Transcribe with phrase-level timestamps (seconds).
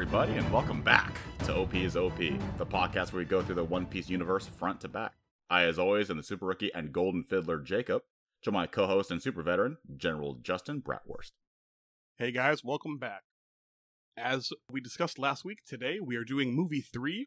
[0.00, 3.64] everybody, and welcome back to OP is OP, the podcast where we go through the
[3.64, 5.14] One Piece universe front to back.
[5.50, 8.02] I, as always, am the super rookie and golden fiddler Jacob,
[8.44, 11.32] to my co-host and super veteran General Justin Bratwurst.
[12.16, 13.22] Hey guys, welcome back.
[14.16, 17.26] As we discussed last week, today we are doing movie three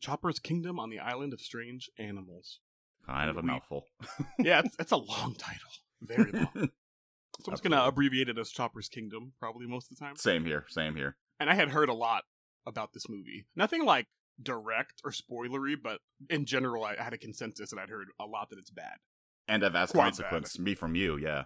[0.00, 2.58] Chopper's Kingdom on the Island of Strange Animals.
[3.06, 3.84] Kind of a We- mouthful.
[4.40, 5.70] Yeah, it's, it's a long title.
[6.02, 6.70] Very long.
[7.40, 10.14] So I'm just going to abbreviate it as Chopper's Kingdom, probably most of the time.
[10.14, 11.16] same here, same here.
[11.40, 12.24] And I had heard a lot
[12.66, 13.46] about this movie.
[13.56, 14.06] Nothing like
[14.42, 18.50] direct or spoilery, but in general, I had a consensus and I'd heard a lot
[18.50, 18.96] that it's bad.
[19.46, 21.44] And of as consequence, me from you, yeah.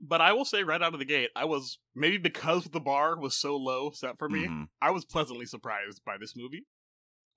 [0.00, 3.18] But I will say right out of the gate, I was maybe because the bar
[3.18, 4.68] was so low set for me, Mhm.
[4.80, 6.66] I was pleasantly surprised by this movie.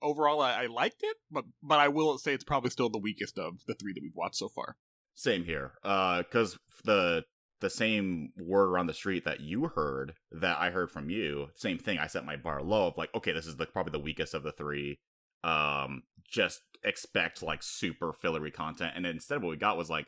[0.02, 3.38] Overall, I, I liked it, but but I will say it's probably still the weakest
[3.38, 4.76] of the three that we've watched so far.
[5.14, 5.78] Same here.
[5.82, 7.24] Uh, because the
[7.60, 11.78] the same word around the street that you heard that I heard from you, same
[11.78, 11.98] thing.
[11.98, 14.42] I set my bar low of like, okay, this is the, probably the weakest of
[14.42, 14.98] the three.
[15.42, 20.06] Um, just expect like super fillery content, and instead what we got was like,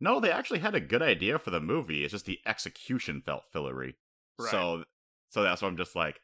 [0.00, 2.04] no, they actually had a good idea for the movie.
[2.04, 3.96] It's just the execution felt fillery.
[4.38, 4.50] Right.
[4.50, 4.84] So,
[5.30, 6.20] so that's why I'm just like,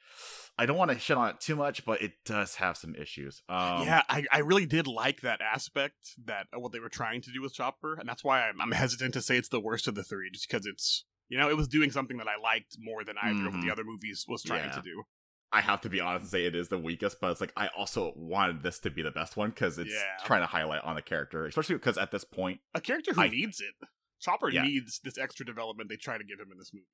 [0.57, 3.43] I don't want to shit on it too much, but it does have some issues.
[3.49, 7.23] Um, yeah, I, I really did like that aspect that uh, what they were trying
[7.23, 9.89] to do with Chopper, and that's why I'm, I'm hesitant to say it's the worst
[9.89, 12.77] of the three, just because it's you know it was doing something that I liked
[12.79, 13.63] more than either of Mhm.
[13.63, 14.73] the other movies was trying Yeah.
[14.77, 15.03] to do.
[15.53, 17.69] I have to be honest and say it is the weakest, but it's like I
[17.77, 20.03] also wanted this to be the best one because it's Yeah.
[20.25, 23.29] trying to highlight on the character, especially because at this point, A character who I-
[23.29, 23.75] needs it,
[24.21, 24.63] Chopper Yeah.
[24.63, 26.87] needs this extra development they try to give him in this movie.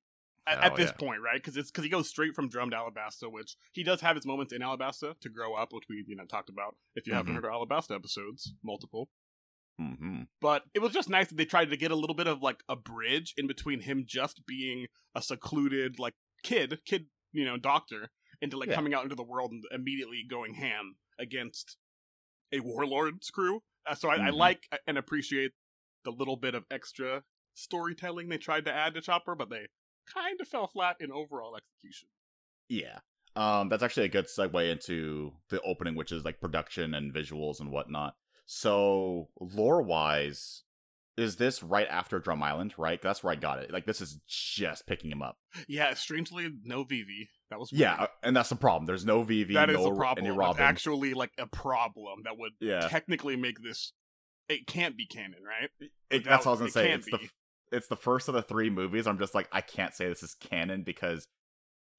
[0.47, 0.97] At, Oh, at this yeah.
[0.99, 1.37] point, right?
[1.37, 4.27] Because it's because he goes straight from drum to Alabasta, which he does have his
[4.27, 6.77] moments in Alabasta to grow up, which we you know talked about.
[6.95, 7.37] If you haven't Mhm.
[7.37, 9.11] heard our Alabasta episodes, multiple.
[9.79, 12.43] hmm But it was just nice that they tried to get a little bit of
[12.43, 17.57] like a bridge in between him just being a secluded like kid, kid, you know,
[17.59, 18.77] doctor, into like Yeah.
[18.77, 21.77] coming out into the world and immediately going ham against
[22.53, 23.63] a warlord's crew.
[23.87, 24.37] Uh, so I, I Mhm.
[24.37, 25.53] like and appreciate
[26.05, 27.23] the little bit of extra
[27.55, 29.67] storytelling they tried to add to Chopper, but they
[30.13, 32.09] kind of fell flat in overall execution.
[32.69, 32.99] yeah.
[33.37, 37.61] Um, that's actually a good segue into the opening, which is like production and visuals
[37.61, 38.15] and whatnot.
[38.45, 40.65] So lore wise,
[41.17, 42.75] is this right after Drum Island?
[42.77, 43.73] Right, that's where I got it.
[43.73, 45.37] Like this is just picking him up.
[45.69, 47.31] Yeah, strangely, no Vivi.
[47.51, 48.01] That was Yeah, weird.
[48.01, 48.87] uh, and that's the problem.
[48.87, 50.27] There's no Vivi, that is no a problem.
[50.27, 53.93] It's actually like a problem that would yeah, technically make this
[54.49, 55.71] it can't be canon, right?
[56.11, 56.91] It, that's what I was gonna it say.
[56.91, 57.19] It's the.
[57.73, 59.07] It's the first of the three movies.
[59.07, 61.29] I'm just like I can't say this is canon because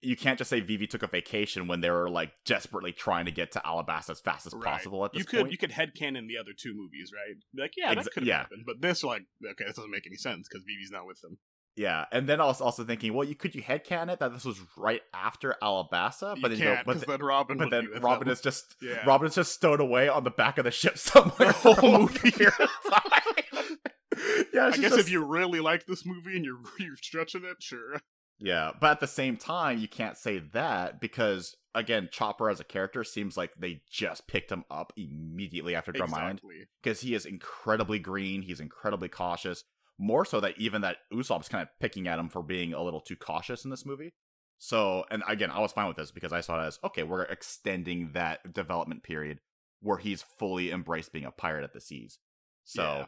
[0.04, 3.32] you can't just say Vivi took a vacation when they were like desperately trying to
[3.32, 4.64] get to Alabasta as fast as Right.
[4.64, 5.06] possible.
[5.06, 7.36] At this You could point, you could headcanon the other two movies, right?
[7.54, 8.38] Be like, yeah, that could have yeah.
[8.40, 8.64] happened.
[8.66, 9.22] But this, like,
[9.52, 11.38] okay, this doesn't make any sense because Vivi's not with them.
[11.76, 12.06] yeah.
[12.12, 14.60] And then I was also thinking, well, you could you headcan it that this was
[14.76, 17.58] right after Alabasta, you but then can't go, but, th- then Robin.
[17.60, 19.06] but then Robin is just yeah.
[19.06, 21.86] Robin is just stowed away on the back of the ship somewhere The whole for
[21.86, 22.32] a long movie.
[24.16, 24.52] period of time.
[24.54, 27.58] yeah, I guess just- if you really like this movie and you're you're stretching it,
[27.62, 28.02] sure.
[28.44, 32.64] Yeah, but at the same time, you can't say that because again, Chopper as a
[32.64, 36.68] character seems like they just picked him up immediately after Drum Island exactly.
[36.82, 38.42] because he is incredibly green.
[38.42, 39.64] He's incredibly cautious.
[40.00, 43.02] More so that even that Usopp's kind of picking at him for being a little
[43.02, 44.14] too cautious in this movie.
[44.58, 47.24] So, and again, I was fine with this because I saw it as okay, we're
[47.24, 49.40] extending that development period
[49.82, 52.18] where he's fully embraced being a pirate at the seas.
[52.64, 53.06] So, Yeah.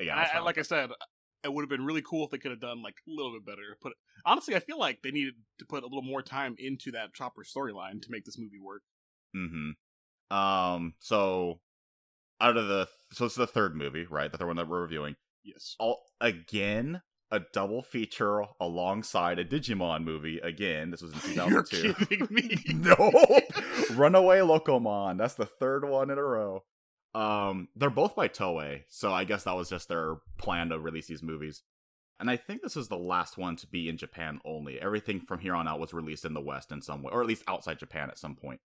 [0.00, 0.90] Yeah, I I, like I said,
[1.44, 3.46] it would have been really cool if they could have done like a little bit
[3.46, 3.76] better.
[3.80, 3.92] Put
[4.24, 7.44] honestly, I feel like they needed to put a little more time into that Chopper
[7.44, 8.82] storyline to make this movie work.
[9.34, 10.36] Mm-hmm.
[10.36, 10.94] Um.
[10.98, 11.60] So,
[12.40, 14.30] out of the so it's the third movie, right?
[14.30, 15.16] The third one that we're reviewing.
[15.44, 15.76] Yes.
[15.78, 20.38] All again, a double feature alongside a Digimon movie.
[20.38, 21.76] Again, this was in 2002.
[21.82, 22.04] You're 2002.
[22.04, 22.58] kidding me.
[22.74, 23.40] no,
[23.94, 25.18] Runaway Locomon.
[25.18, 26.64] That's the third one in a row.
[27.14, 31.06] Um, they're both by Toei, so I guess that was just their plan to release
[31.06, 31.62] these movies.
[32.18, 34.80] And I think this is the last one to be in Japan only.
[34.80, 37.26] Everything from here on out was released in the West in some way, or at
[37.26, 38.60] least outside Japan at some point.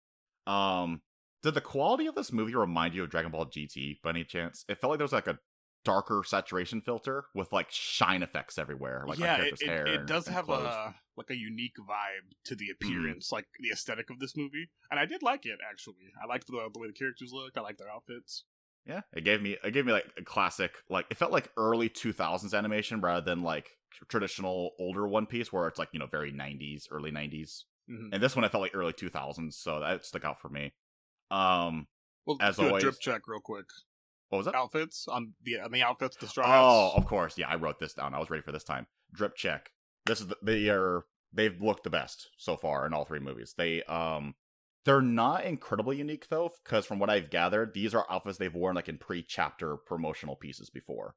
[0.47, 1.03] Um,
[1.43, 4.65] did the quality of this movie remind you of Dragon Ball GT by any chance?
[4.69, 5.39] It felt like there was like a
[5.85, 9.87] darker saturation filter with like shine effects everywhere, like yeah, it, it, hair.
[9.87, 10.67] it does have clothes.
[10.67, 12.89] a like a unique vibe to the Mm-hmm.
[12.89, 16.13] appearance, like the aesthetic of this movie, and I did like it actually.
[16.23, 17.57] I liked the, the way the characters looked.
[17.57, 18.45] I liked their outfits.
[18.85, 21.89] Yeah, it gave me it gave me like a classic like it felt like early
[21.89, 23.71] 2000s animation rather than like
[24.09, 27.65] traditional older One Piece where it's like, you know, very 90s, early 90s.
[27.91, 28.11] Mhm.
[28.13, 30.73] And this one I felt like early 2000s, so that stuck out for me.
[31.31, 31.89] Um
[32.27, 33.67] Well, As do always- a drip check real quick.
[34.29, 34.55] what was that?
[34.55, 37.37] Outfits on the on the outfits, the straw Oh, of course.
[37.39, 38.15] Yeah, I wrote this down.
[38.15, 38.87] I was ready for this time.
[39.13, 39.71] Drip check.
[40.06, 43.55] This is the, the are they've looked the best so far in all three movies.
[43.56, 44.35] They um
[44.85, 48.76] they're not incredibly unique though, because from what I've gathered, these are outfits they've worn
[48.76, 51.17] like in pre-chapter promotional pieces before,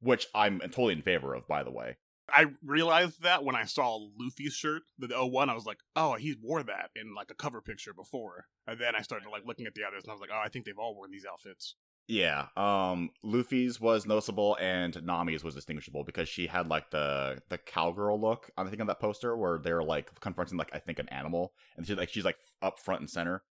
[0.00, 1.96] which I'm totally in favor of, by the way.
[2.32, 6.36] I realized that when I saw Luffy's shirt, the 01, I was like, oh, he
[6.40, 8.46] wore that in like a cover picture before.
[8.66, 10.48] And then I started like looking at the others and I was like, oh, I
[10.48, 11.74] think they've all worn these outfits.
[12.12, 17.56] Yeah, um, Luffy's was noticeable and Nami's was distinguishable because she had like the the
[17.56, 18.50] cowgirl look.
[18.56, 21.86] I think on that poster where they're like confronting like I think an animal, and
[21.86, 23.42] she's like she's like up front and center.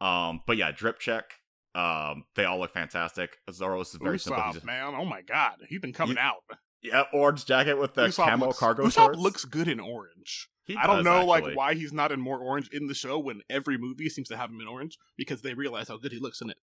[0.00, 1.34] Um, but yeah, drip check.
[1.76, 3.38] Um, they all look fantastic.
[3.52, 4.42] Zoro's is very Usopp, simple.
[4.46, 6.42] He's just, man, oh my god, he's been coming You- out.
[6.82, 9.18] yeah, orange jacket with the Usopp camo looks, cargo Usopp shorts.
[9.20, 10.48] looks good in orange.
[10.64, 11.50] He I don't know actually.
[11.50, 14.36] like why he's not in more orange in the show when every movie seems to
[14.36, 16.56] have him in orange because they realize how good he looks in it.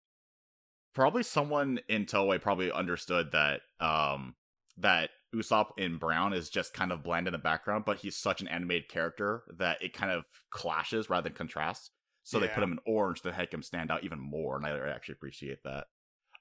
[0.94, 4.36] Probably someone in Toei probably understood that um
[4.78, 8.42] that Usopp in brown is just kind of bland in the background, but he's such
[8.42, 11.92] an animated character that it kind of clashes rather than contrasts.
[12.24, 14.90] So they put him in orange to make him stand out even more, and I
[14.90, 15.88] actually appreciate that.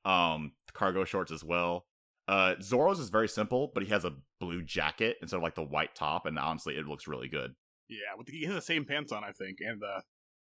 [0.05, 1.87] Um, cargo shorts as well.
[2.27, 5.63] Uh, Zoro's is very simple, but he has a blue jacket instead of like the
[5.63, 7.55] white top, and honestly, it looks really good.
[7.89, 10.03] Yeah, with the, he has the same pants on, I think, and the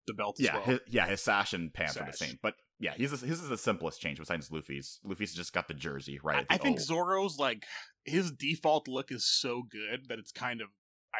[0.06, 0.64] the belt as Yeah, well.
[0.64, 3.56] his, yeah, his sash and pants are the same, but yeah, he's his is the
[3.56, 4.98] simplest change besides Luffy's.
[5.04, 6.38] Luffy's just got the jersey, right?
[6.38, 6.80] I, the I think.
[6.80, 7.64] Zoro's like
[8.04, 10.68] his default look is so good that it's kind of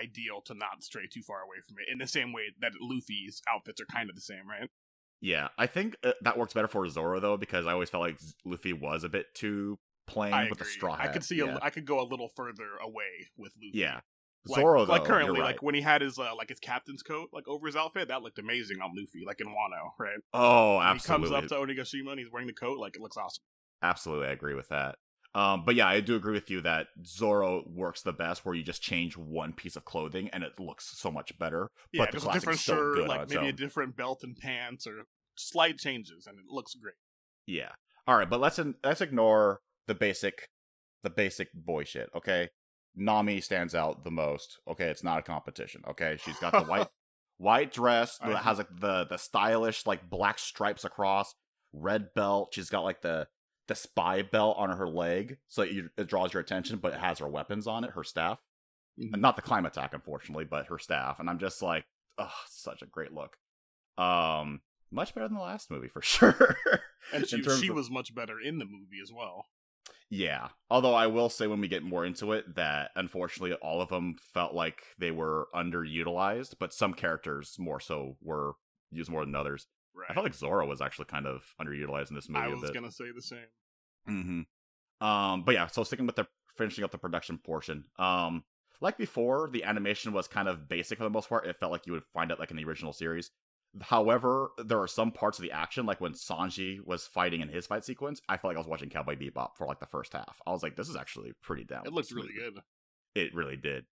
[0.01, 1.93] ideal to not stray too far away from it.
[1.93, 4.69] In the same way that Luffy's outfits are kind of the same, right?
[5.21, 8.19] Yeah, I think uh, that works better for Zoro though because I always felt like
[8.45, 9.79] Luffy was a bit too
[10.09, 11.11] plain I with the straw hat.
[11.11, 11.59] I could see yeah.
[11.59, 13.79] a, I could go a little further away with Luffy.
[13.79, 14.01] yeah.
[14.47, 17.03] Like, Zoro though, like currently, you're like when he had his uh, like his captain's
[17.03, 20.19] coat like over his outfit, that looked amazing on Luffy, like in Wano, right?
[20.35, 23.17] oh, absolutely, he comes up to Onigashima and he's wearing the coat, like it looks
[23.17, 23.43] awesome.
[23.83, 24.97] absolutely, I agree with that.
[25.35, 28.63] Um, but yeah, I do agree with you that Zoro works the best where you
[28.63, 31.71] just change one piece of clothing and it looks so much better.
[31.93, 35.05] Yeah, but the a different shirt, like maybe a different belt and pants, or
[35.37, 36.95] slight changes, and it looks great.
[37.47, 37.71] Yeah.
[38.07, 40.49] All right, but let's let's ignore the basic
[41.03, 42.51] the basic boy shit, okay?
[42.95, 44.59] Nami stands out the most.
[44.69, 45.83] Okay, it's not a competition.
[45.89, 46.89] Okay, she's got the white
[47.39, 51.35] white dress that has like the the stylish like black stripes across,
[51.73, 52.51] red belt.
[52.55, 53.29] She's got like the
[53.69, 57.21] the spy belt on her leg, so you, it draws your attention, but it has
[57.21, 58.39] her weapons on it, her staff,
[59.01, 59.13] Mhm.
[59.15, 61.21] and not the Clima-Tact, unfortunately, but her staff.
[61.21, 61.85] And I'm just like,
[62.19, 63.37] oh, such a great look.
[63.97, 66.57] Um, much better than the last movie for sure.
[67.15, 69.47] And she, she of- was much better in the movie as well.
[70.13, 70.49] Yeah.
[70.69, 74.17] Although I will say when we get more into it that unfortunately all of them
[74.35, 78.53] felt like they were underutilized, but some characters more so were
[78.91, 79.67] used more than others.
[79.97, 80.11] Right.
[80.11, 82.75] I felt like Zoro was actually kind of underutilized in this movie I was bit.
[82.75, 83.39] gonna say the same.
[84.07, 85.07] Mm-hmm.
[85.07, 86.27] Um, but yeah, so sticking with the
[86.59, 87.85] finishing up the production portion.
[87.99, 88.45] Um,
[88.83, 91.47] like before, the animation was kind of basic for the most part.
[91.47, 93.31] It felt like you would find it like in the original series.
[93.81, 97.67] However, there are some parts of the action, like when Sanji was fighting in his
[97.67, 100.41] fight sequence, I felt like I was watching Cowboy Bebop for like the first half.
[100.47, 101.87] I was like, this is actually pretty down.
[101.87, 102.61] It looks really good.
[103.15, 103.85] It really did.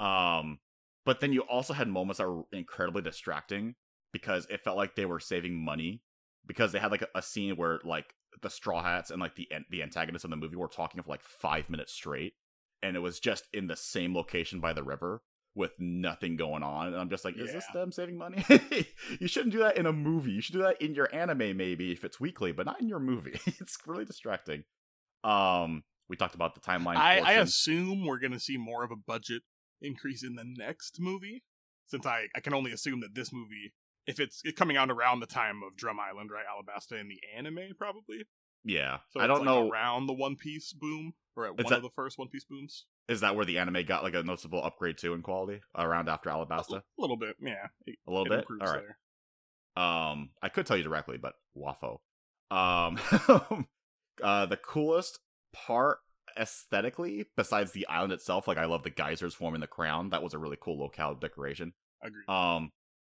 [0.00, 0.58] Um,
[1.04, 3.76] but then you also had moments that were incredibly distracting
[4.12, 6.02] because it felt like they were saving money
[6.46, 9.48] because they had like a, a scene where like the Straw Hats and like the
[9.70, 12.34] the antagonists in the movie were talking for like five minutes straight,
[12.82, 15.22] and it was just in the same location by the river
[15.54, 16.88] with nothing going on.
[16.88, 18.44] And I'm just like, is this them saving money?
[19.18, 20.30] you shouldn't do that in a movie.
[20.30, 23.00] You should do that in your anime maybe if it's weekly, but not in your
[23.00, 23.38] movie.
[23.46, 24.64] it's really distracting.
[25.24, 26.96] Um, we talked about the timeline.
[26.96, 29.42] I, I assume we're gonna see more of a budget
[29.82, 31.42] increase in the next movie,
[31.86, 33.72] since I, I can only assume that this movie,
[34.06, 37.20] if it's, it's coming out around the time of Drum Island, right, Alabasta in the
[37.36, 38.24] anime, probably.
[38.64, 38.98] yeah.
[39.10, 39.68] So I don't like, know.
[39.68, 42.86] around the One Piece boom, or at one that- of the first One Piece booms.
[43.10, 46.30] Is that where the anime got like a noticeable upgrade too in quality around after
[46.30, 46.74] Alabasta?
[46.74, 47.66] l- little bit, yeah.
[47.86, 48.44] It, A little bit.
[48.48, 48.82] All right.
[49.76, 49.84] there.
[49.84, 51.98] Um, I could tell you directly, but waffo.
[52.50, 52.98] Um,
[54.22, 55.18] uh, the coolest
[55.52, 55.98] part
[56.38, 60.10] aesthetically, besides the island itself, like I love the geysers forming the crown.
[60.10, 61.72] That was a really cool locale decoration.
[62.02, 62.28] Agreed.
[62.28, 62.70] Um,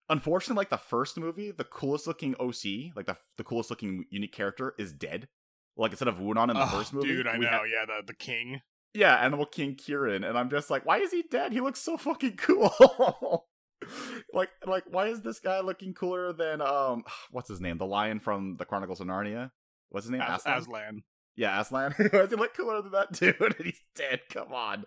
[0.09, 4.33] unfortunately, like the first movie, the coolest looking OC, like the the coolest looking unique
[4.33, 5.27] character, is dead.
[5.75, 7.47] Like instead of Wunan in the Oh, first movie, dude, I know.
[7.49, 8.61] had- yeah, the the king.
[8.97, 11.53] Yeah, Animal King Kieran, and I'm just like, why is he dead?
[11.53, 13.45] He looks so fucking cool.
[14.33, 18.19] like, like, why is this guy looking cooler than um, what's his name, the lion
[18.19, 19.51] from the Chronicles of Narnia?
[19.89, 20.21] What's his name?
[20.21, 20.57] As, Aslan?
[20.57, 21.03] Aslan.
[21.35, 21.93] Yeah, Aslan.
[21.97, 23.39] Why does he look cooler than that dude?
[23.39, 24.21] And he's dead.
[24.31, 24.85] Come on.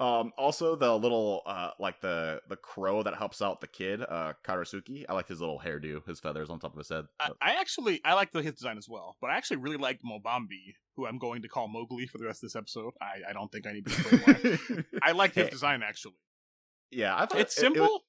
[0.00, 4.34] Um, also the little uh, like the the crow that helps out the kid, uh,
[4.44, 5.04] Karasuki.
[5.08, 7.06] I like his little hairdo, his feathers on top of his head.
[7.18, 10.02] I, I actually I like the his design as well, but I actually really liked
[10.04, 12.92] Momambi, who I'm going to call Mowgli for the rest of this episode.
[13.02, 14.84] I, I don't think I need to explain why.
[15.02, 15.50] I like his Hey.
[15.50, 16.14] design actually.
[16.92, 17.82] Yeah, I thought It's it- it simple.
[17.86, 18.02] was-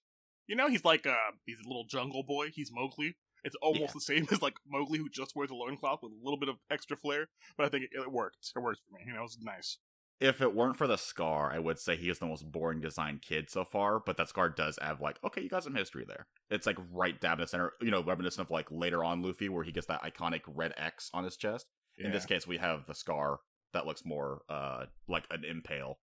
[0.47, 1.15] you know, he's like uh
[1.45, 2.49] he's a little jungle boy.
[2.53, 3.15] He's Mowgli.
[3.43, 3.91] It's almost Yeah.
[3.95, 6.57] the same as like Mowgli, who just wears a loincloth with a little bit of
[6.69, 7.29] extra flair.
[7.57, 8.51] But I think it, it worked.
[8.55, 9.05] It worked for me.
[9.07, 9.77] You know, it was nice.
[10.19, 13.21] If it weren't for the scar, I would say he is the most boring designed
[13.21, 13.99] kid so far.
[13.99, 16.27] But that scar does have like, okay, you got some history there.
[16.49, 19.49] It's like right dab in the center, you know, reminiscent of like later on Luffy,
[19.49, 21.67] where he gets that iconic red X on his chest.
[21.97, 23.39] In this case, we have the scar
[23.73, 25.99] that looks more uh like an impale,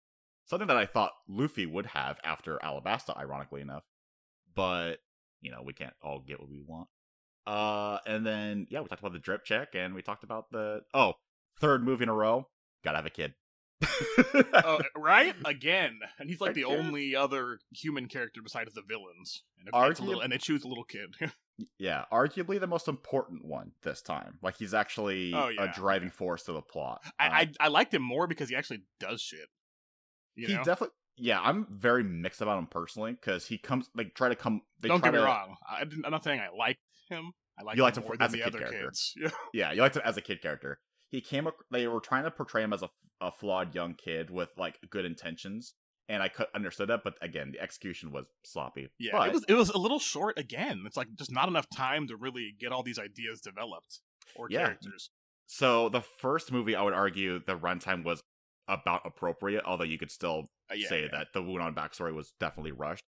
[0.46, 3.84] something that I thought Luffy would have after Alabasta, ironically enough.
[4.54, 5.00] But
[5.40, 6.88] you know, we can't all get what we want.
[7.46, 10.82] Uh, and then yeah, we talked about the drip check, and we talked about the
[10.94, 11.14] oh
[11.58, 12.48] third movie in a row.
[12.84, 13.34] Gotta have a kid.
[14.64, 19.42] Oh, right again, and he's like the only other human character besides the villains.
[19.58, 21.14] And, it's a Argu- little, and they choose a little kid.
[21.78, 24.38] Yeah, arguably the most important one this time.
[24.42, 25.64] Like he's actually Oh, yeah.
[25.70, 27.02] a driving force to the plot.
[27.20, 29.48] I, Um, I I liked him more because he actually does shit.
[30.34, 30.94] You he know, definitely.
[31.18, 34.62] Yeah, I'm very mixed about him personally because he comes like try to come.
[34.80, 35.56] They don't try get me to- wrong.
[35.68, 37.32] I, i'm not saying I liked him.
[37.60, 38.86] I liked You him liked him more for- than as a the kid other character.
[38.86, 39.14] kids.
[39.20, 39.30] Yeah.
[39.52, 40.80] Yeah, you liked him as a kid character.
[41.12, 41.46] He came.
[41.46, 42.90] ac- They were trying to portray him as a,
[43.20, 45.74] a flawed young kid with like good intentions,
[46.08, 47.02] and I could understood that.
[47.04, 48.88] But again, the execution was sloppy.
[48.98, 50.82] Yeah, But- it was it was a little short again.
[50.86, 54.00] It's like just not enough time to really get all these ideas developed
[54.34, 54.64] or Yeah.
[54.64, 55.10] characters.
[55.46, 58.22] So the first movie, I would argue, the runtime was
[58.66, 59.62] about appropriate.
[59.66, 61.08] Although you could still Uh, yeah, say yeah.
[61.12, 63.04] that the Wunan backstory was definitely rushed.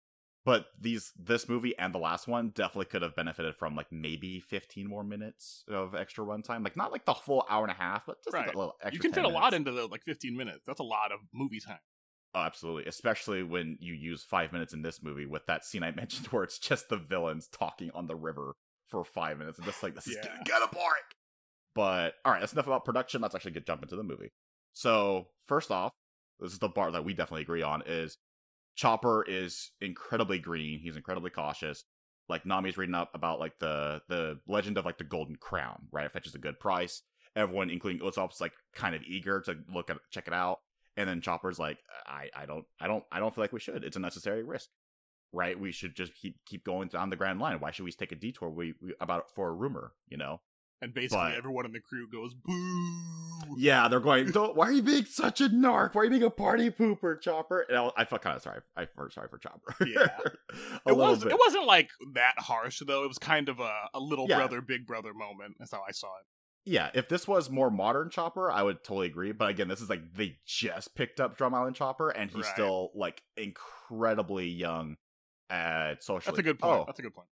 [0.46, 4.42] But these this movie and the last one definitely could have benefited from like maybe
[4.42, 6.64] 15 more minutes of extra runtime.
[6.64, 8.94] Like not like the full hour and a half, but just like a little extra.
[8.96, 10.66] You can 10 fit a lot into the like 15 minutes.
[10.68, 11.80] That's a lot of movie time.
[12.36, 15.92] Oh, absolutely, especially when you use five minutes in this movie with that scene I
[15.96, 18.54] mentioned where it's just the villains talking on the river
[18.90, 20.36] for five minutes and just like this is Yeah.
[20.44, 21.04] kind of boring.
[21.74, 23.22] But all right, that's enough about production.
[23.22, 24.32] Let's actually get jump into the movie.
[24.74, 25.92] So first off,
[26.40, 28.18] this is the part that we definitely agree on is
[28.76, 30.80] Chopper is incredibly green.
[30.80, 31.84] He's incredibly cautious.
[32.30, 36.06] Like Nami's reading up about like the the legend of like the golden crown, right?
[36.06, 37.02] It fetches a good price.
[37.36, 40.60] Everyone, including Usopp's, like kind of eager to look at check it out.
[40.96, 43.84] And then Chopper's like, I, I don't I don't I don't feel like we should.
[43.84, 44.70] It's a necessary risk.
[45.32, 45.60] Right?
[45.60, 47.60] We should just keep keep going down the grand line.
[47.60, 50.42] Why should we take a detour we, we about for a rumor, you know?
[50.84, 53.56] And basically But- everyone in the crew goes boo.
[53.58, 54.28] Yeah, they're going.
[54.30, 55.94] Why are you being such a narc?
[55.96, 57.62] Why are you being a party pooper, Chopper?
[57.62, 58.62] And I, I felt kind of sorry.
[58.76, 59.76] I felt sorry for Chopper.
[59.88, 60.08] Yeah.
[60.86, 61.32] a it was bit.
[61.34, 63.04] it wasn't like that harsh though.
[63.04, 64.38] It was kind of a, a little Yeah.
[64.38, 65.56] brother big brother moment.
[65.60, 66.26] That's how I saw it.
[66.72, 69.32] yeah, if this was more modern Chopper, I would totally agree.
[69.34, 72.54] But again, this is like they just picked up Drum Island Chopper, and he's Right.
[72.54, 74.98] still like incredibly young
[75.50, 76.32] at socially.
[76.32, 76.80] That's a good point.
[76.82, 77.28] Oh, That's a good point.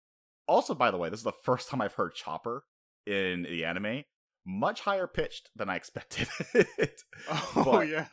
[0.49, 2.65] also, by the way, this is the first time I've heard Chopper
[3.07, 4.03] in the anime.
[4.45, 6.29] Much higher pitched than I expected.
[7.31, 8.07] Oh But- yeah.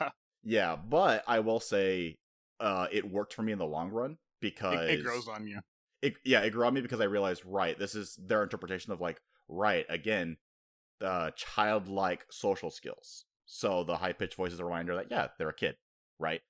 [0.43, 2.17] yeah, but I will say,
[2.59, 5.59] uh, it worked for me in the long run because It, it grows on you.
[6.01, 8.99] it yeah it grew on me because i realized right this is their interpretation of
[8.99, 10.35] like right again
[11.01, 15.53] uh childlike social skills so the high-pitched voice is a reminder that yeah they're a
[15.53, 15.75] kid
[16.19, 16.41] right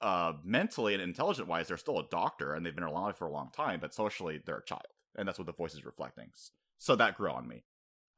[0.00, 3.32] uh mentally and intelligent wise they're still a doctor and they've been around for a
[3.32, 4.82] long time but socially they're a child
[5.16, 6.30] and that's what the voice is reflecting
[6.78, 7.62] so that grew on me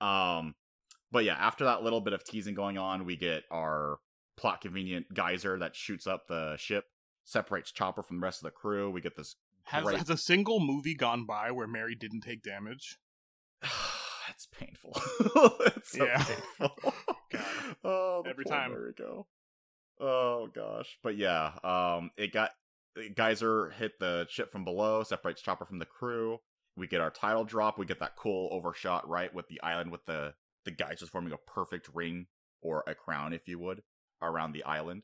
[0.00, 0.54] um
[1.12, 3.98] but yeah after that little bit of teasing going on we get our
[4.36, 6.84] plot convenient geyser that shoots up the ship
[7.24, 10.16] separates chopper from the rest of the crew we get this Has, great has a
[10.16, 12.98] single movie gone by where Mary didn't take damage?
[14.30, 14.92] it's painful.
[15.66, 16.22] it's so Yeah.
[16.24, 16.76] painful.
[17.32, 17.42] God.
[17.84, 18.70] Oh, Every time.
[18.72, 19.26] There we go.
[19.98, 22.50] Oh gosh, but yeah, um, it got
[23.14, 26.38] Geyser hit the ship from below, separates Chopper from the crew.
[26.76, 27.78] We get our title drop.
[27.78, 31.32] We get that cool overshot right with the island with the the guys just forming
[31.32, 32.26] a perfect ring
[32.60, 33.82] or a crown, if you would,
[34.20, 35.02] around the island.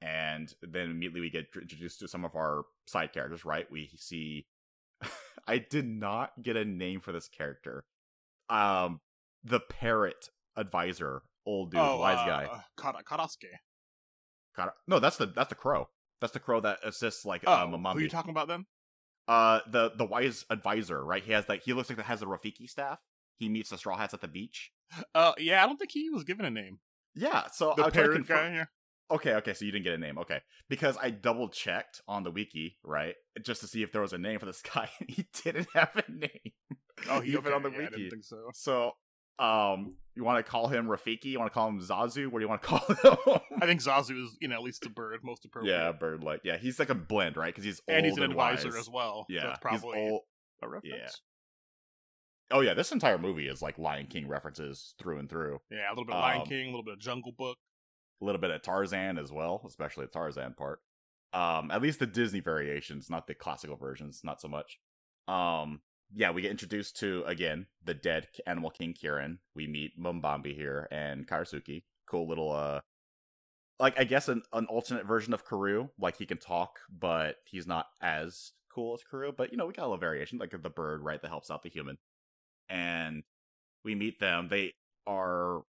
[0.00, 3.44] And then immediately we get introduced to some of our side characters.
[3.44, 4.46] Right, we see.
[5.46, 7.84] I did not get a name for this character.
[8.48, 9.00] Um,
[9.44, 12.62] the parrot advisor, old dude, oh, wise uh, guy.
[12.78, 13.52] Kara- Karasuke.
[14.56, 15.88] Kara- No, that's the that's the crow.
[16.20, 18.66] That's the crow that assists like Oh, um, who are you talking about then?
[19.28, 21.22] Uh, the the wise advisor, right?
[21.24, 22.98] He has like he looks like that has a Rafiki staff.
[23.38, 24.70] He meets the straw hats at the beach.
[25.14, 26.78] Uh, yeah, I don't think he was given a name.
[27.14, 28.56] Yeah, so The I was trying to parrot confirm- guy.
[28.56, 28.64] Yeah.
[29.08, 30.18] Okay, okay, so you didn't get a name.
[30.18, 30.40] Okay.
[30.68, 33.14] Because I double checked on the wiki, right?
[33.40, 36.10] Just to see if there was a name for this guy, he didn't have a
[36.10, 36.52] name.
[37.08, 37.96] Oh, he even on the okay, yeah, I wiki.
[37.96, 38.50] didn't think so.
[38.54, 38.92] So,
[39.38, 41.26] um, you want to call him Rafiki?
[41.26, 42.28] You want to call him Zazu?
[42.28, 42.78] What do you want to call
[43.34, 43.40] him?
[43.60, 45.72] I think Zazu is, you know, at least a bird, most appropriate.
[45.72, 46.40] yeah, bird like.
[46.44, 47.48] Yeah, he's like a blend, right?
[47.54, 48.76] Because he's and he's old an advisor wise.
[48.78, 49.26] as well.
[49.28, 50.22] so Yeah, that's probably old.
[50.62, 51.20] a reference.
[52.52, 55.58] Oh yeah, this entire movie is like Lion King references through and through.
[55.70, 57.58] Yeah, a little bit of Lion Um, King, a little bit of Jungle Book.
[58.22, 60.78] A little bit of Tarzan as well, especially the Tarzan part.
[61.32, 64.78] Um, at least the Disney variations, not the classical versions, not so much.
[65.28, 65.80] Um,
[66.14, 69.38] yeah, we get introduced to again the dead Animal King Kieran.
[69.54, 71.84] We meet Momambi here and Karasuki.
[72.06, 72.80] Cool little uh
[73.78, 75.90] like I guess an, an alternate version of Karoo.
[75.98, 79.32] Like he can talk, but he's not as cool as Karoo.
[79.36, 81.62] But you know, we got a little variation, like the bird, right, that helps out
[81.62, 81.98] the human.
[82.68, 83.22] And
[83.84, 84.48] we meet them.
[84.48, 84.72] They
[85.06, 85.62] are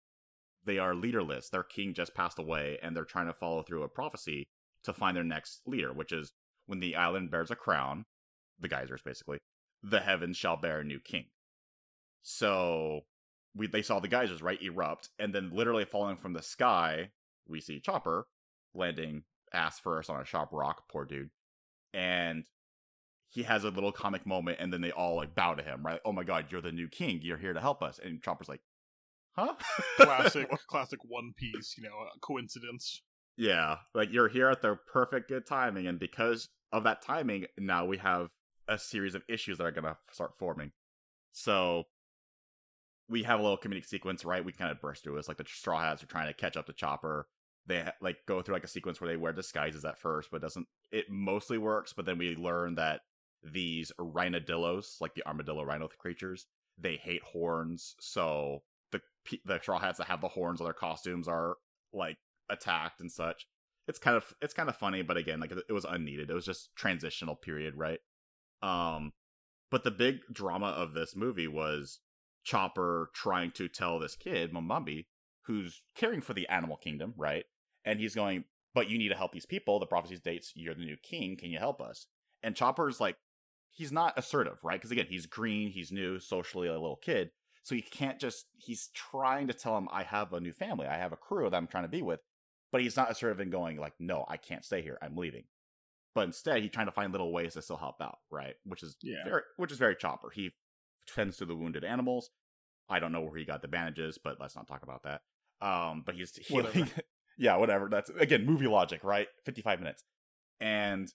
[0.64, 1.48] they are leaderless.
[1.48, 4.48] Their king just passed away, and they're trying to follow through a prophecy
[4.84, 6.32] to find their next leader, which is
[6.66, 8.04] when the island bears a crown,
[8.60, 9.38] the geysers basically,
[9.82, 11.26] the heavens shall bear a new king.
[12.22, 13.02] So
[13.54, 17.10] we they saw the geysers right erupt, and then literally falling from the sky,
[17.46, 18.26] we see Chopper
[18.74, 21.30] landing ass first on a sharp rock, poor dude,
[21.94, 22.44] and
[23.30, 26.00] he has a little comic moment, and then they all like bow to him, right?
[26.04, 28.62] Oh my god, you're the new king, you're here to help us, and Chopper's like,
[29.36, 29.54] huh?
[29.96, 33.02] classic, classic One Piece, you know, uh, coincidence.
[33.36, 37.84] Yeah, like you're here at the perfect good timing, and because of that timing, now
[37.84, 38.30] we have
[38.68, 40.72] a series of issues that are gonna start forming.
[41.32, 41.84] So
[43.08, 44.44] we have a little comedic sequence, right?
[44.44, 46.66] We kind of burst through this, like the Straw Hats are trying to catch up
[46.66, 47.26] to Chopper.
[47.66, 50.66] They like go through like a sequence where they wear disguises at first, but doesn't
[50.90, 51.92] it mostly works?
[51.92, 53.00] But then we learn that
[53.42, 56.46] these rhinodillos, like the armadillo rhino creatures,
[56.78, 57.94] they hate horns.
[58.00, 59.00] So the
[59.44, 61.56] the Straw Hats that have the horns on their costumes are
[61.92, 62.18] like
[62.50, 63.46] attacked and such.
[63.86, 66.30] It's kind of it's kind of funny, but again, like it was unneeded.
[66.30, 68.00] It was just transitional period, right?
[68.62, 69.12] Um,
[69.70, 72.00] but the big drama of this movie was
[72.44, 75.06] Chopper trying to tell this kid Momambi,
[75.42, 77.44] who's caring for the animal kingdom, right?
[77.84, 79.78] And he's going, but you need to help these people.
[79.78, 81.36] The prophecy states you're the new king.
[81.36, 82.06] Can you help us?
[82.42, 83.16] And Chopper's like,
[83.70, 84.78] he's not assertive, right?
[84.78, 87.30] Because again, he's green, he's new, socially a little kid.
[87.62, 90.86] So he can't just, he's trying to tell him, I have a new family.
[90.86, 92.20] I have a crew that I'm trying to be with
[92.70, 94.98] but he's not assertive in going like, no, I can't stay here.
[95.00, 95.44] I'm leaving.
[96.18, 98.56] But instead, he's trying to find little ways to still help out, right?
[98.64, 99.22] Which is yeah.
[99.24, 100.30] very, which is very chopper.
[100.34, 100.50] He
[101.06, 102.30] tends to the wounded animals.
[102.88, 105.20] I don't know where he got the bandages, but let's not talk about that.
[105.64, 106.64] Um, but he's healing.
[106.74, 107.02] Whatever.
[107.38, 107.88] yeah, whatever.
[107.88, 109.28] That's again movie logic, right?
[109.44, 110.02] Fifty-five minutes,
[110.58, 111.08] and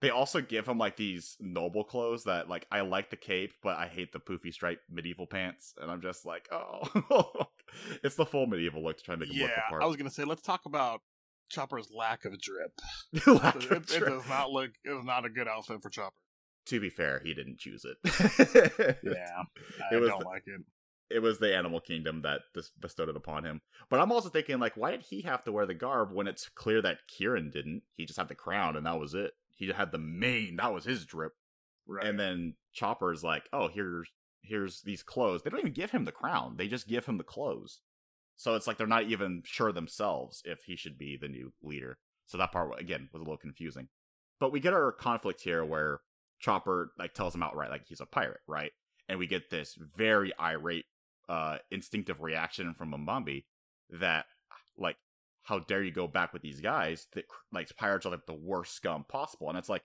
[0.00, 3.76] they also give him like these noble clothes that like I like the cape, but
[3.76, 7.46] I hate the poofy striped medieval pants, and I'm just like, oh,
[8.02, 9.82] it's the full medieval look to try to make him yeah, look the part.
[9.84, 11.02] I was gonna say, let's talk about
[11.50, 12.72] Chopper's lack of drip.
[13.26, 14.02] lack it, of drip.
[14.02, 14.70] it does not look.
[14.84, 16.14] It is not a good outfit for Chopper.
[16.66, 17.96] To be fair, he didn't choose it.
[19.02, 19.42] yeah,
[19.90, 20.60] I It was don't the- like it.
[21.10, 22.42] it was the animal kingdom that
[22.80, 23.60] bestowed it upon him.
[23.88, 26.48] But I'm also thinking, like, why did he have to wear the garb when it's
[26.48, 27.82] clear that Kieran didn't?
[27.96, 29.32] He just had the crown, and that was it.
[29.56, 30.56] He had the mane.
[30.56, 31.32] That was his drip.
[31.88, 32.06] Right.
[32.06, 34.08] And then Chopper's like, "Oh, here's
[34.42, 36.54] here's these clothes." They don't even give him the crown.
[36.56, 37.80] They just give him the clothes.
[38.40, 41.98] So it's like they're not even sure themselves if he should be the new leader.
[42.24, 43.88] So that part again was a little confusing.
[44.38, 46.00] But we get our conflict here where
[46.38, 48.70] Chopper like tells him outright like he's a pirate, right?
[49.10, 50.86] And we get this very irate
[51.28, 53.44] uh instinctive reaction from Mbambi
[53.90, 54.24] that
[54.78, 54.96] like
[55.42, 58.72] how dare you go back with these guys that like pirates are like the worst
[58.72, 59.82] scum possible and it's like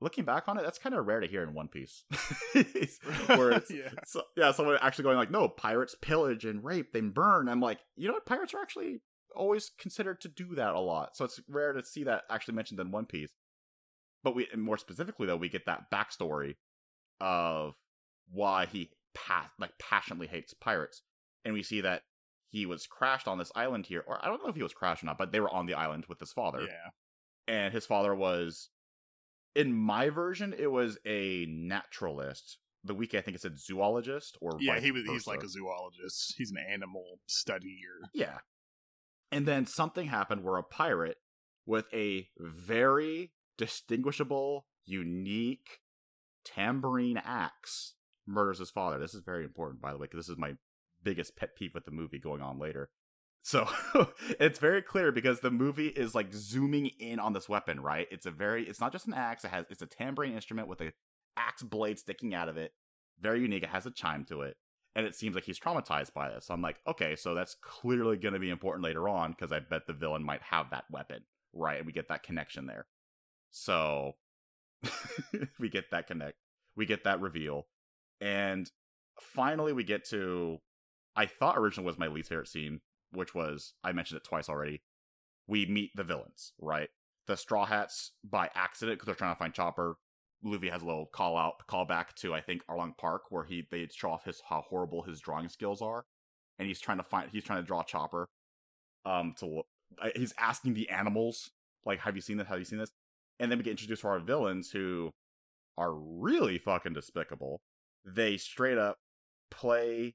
[0.00, 2.04] looking back on it that's kind of rare to hear in one piece.
[3.26, 3.90] Where it's yeah.
[4.04, 7.48] so, yeah someone actually going like no pirates pillage and rape they burn.
[7.48, 8.26] I'm like you know what?
[8.26, 9.00] Pirates are actually
[9.34, 11.16] always considered to do that a lot.
[11.16, 13.30] So it's rare to see that actually mentioned in one piece.
[14.22, 16.56] But we more specifically though we get that backstory
[17.20, 17.74] of
[18.30, 21.02] why he pa- like passionately hates pirates.
[21.44, 22.02] And we see that
[22.50, 25.02] he was crashed on this island here or i don't know if he was crashed
[25.02, 26.62] or not but they were on the island with his father.
[26.62, 26.90] Yeah.
[27.54, 28.70] and his father was
[29.56, 34.52] in my version it was a naturalist the week i think it said zoologist or
[34.60, 35.02] Yeah, he was.
[35.04, 36.34] He's like a zoologist.
[36.38, 38.08] He's an animal studier.
[38.14, 38.38] yeah
[39.32, 41.16] and then something happened where a pirate
[41.64, 45.80] with a very distinguishable unique
[46.44, 47.94] tambourine axe
[48.26, 50.52] murders his father this is very important by the way because this is my
[51.02, 52.88] biggest pet peeve with the movie going on later
[53.46, 53.68] so
[54.40, 58.08] it's very clear because the movie is like zooming in on this weapon, right?
[58.10, 60.80] It's a very it's not just an axe, it has it's a tambourine instrument with
[60.80, 60.92] a
[61.36, 62.72] axe blade sticking out of it.
[63.20, 63.62] Very unique.
[63.62, 64.56] It has a chime to it.
[64.96, 66.46] And it seems like he's traumatized by this.
[66.46, 69.86] So I'm like, okay, so that's clearly gonna be important later on, because I bet
[69.86, 71.20] the villain might have that weapon.
[71.52, 71.76] Right?
[71.76, 72.86] And we get that connection there.
[73.50, 74.16] So
[75.60, 76.36] we get that connect
[76.76, 77.66] we get that reveal.
[78.20, 78.70] And
[79.20, 80.58] finally we get to
[81.16, 82.80] I thought originally was my least favorite scene,
[83.16, 84.82] which was I mentioned it twice already.
[85.46, 86.88] We meet the villains, right?
[87.26, 89.96] The Straw Hats by accident because they're trying to find Chopper.
[90.42, 93.66] Luffy has a little call out, call back to I think Arlong Park where he
[93.70, 96.04] they show off his how horrible his drawing skills are,
[96.58, 98.28] and he's trying to find he's trying to draw Chopper.
[99.04, 99.62] Um, to
[100.14, 101.50] he's asking the animals
[101.84, 102.48] like, have you seen this?
[102.48, 102.90] Have you seen this?
[103.38, 105.12] And then we get introduced to our villains who
[105.78, 107.60] are really fucking despicable.
[108.04, 108.98] They straight up
[109.50, 110.14] play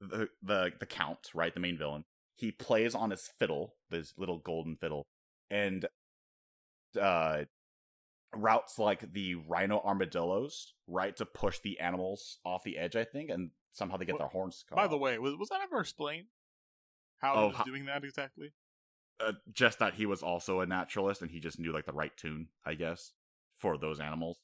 [0.00, 1.52] the the the count, right?
[1.52, 2.04] The main villain.
[2.38, 5.06] He plays on his fiddle, this little golden fiddle,
[5.50, 5.86] and
[6.98, 7.44] uh
[8.34, 13.28] routes like the rhino armadillos, right, to push the animals off the edge, I think,
[13.30, 15.80] and somehow they get Well, their horns cut By the way, was, was that ever
[15.80, 16.26] explained?
[17.18, 18.52] How Oh, he was doing that exactly?
[19.20, 22.16] uh, just that he was also a naturalist and he just knew like the right
[22.16, 23.12] tune, I guess,
[23.56, 24.38] for those animals.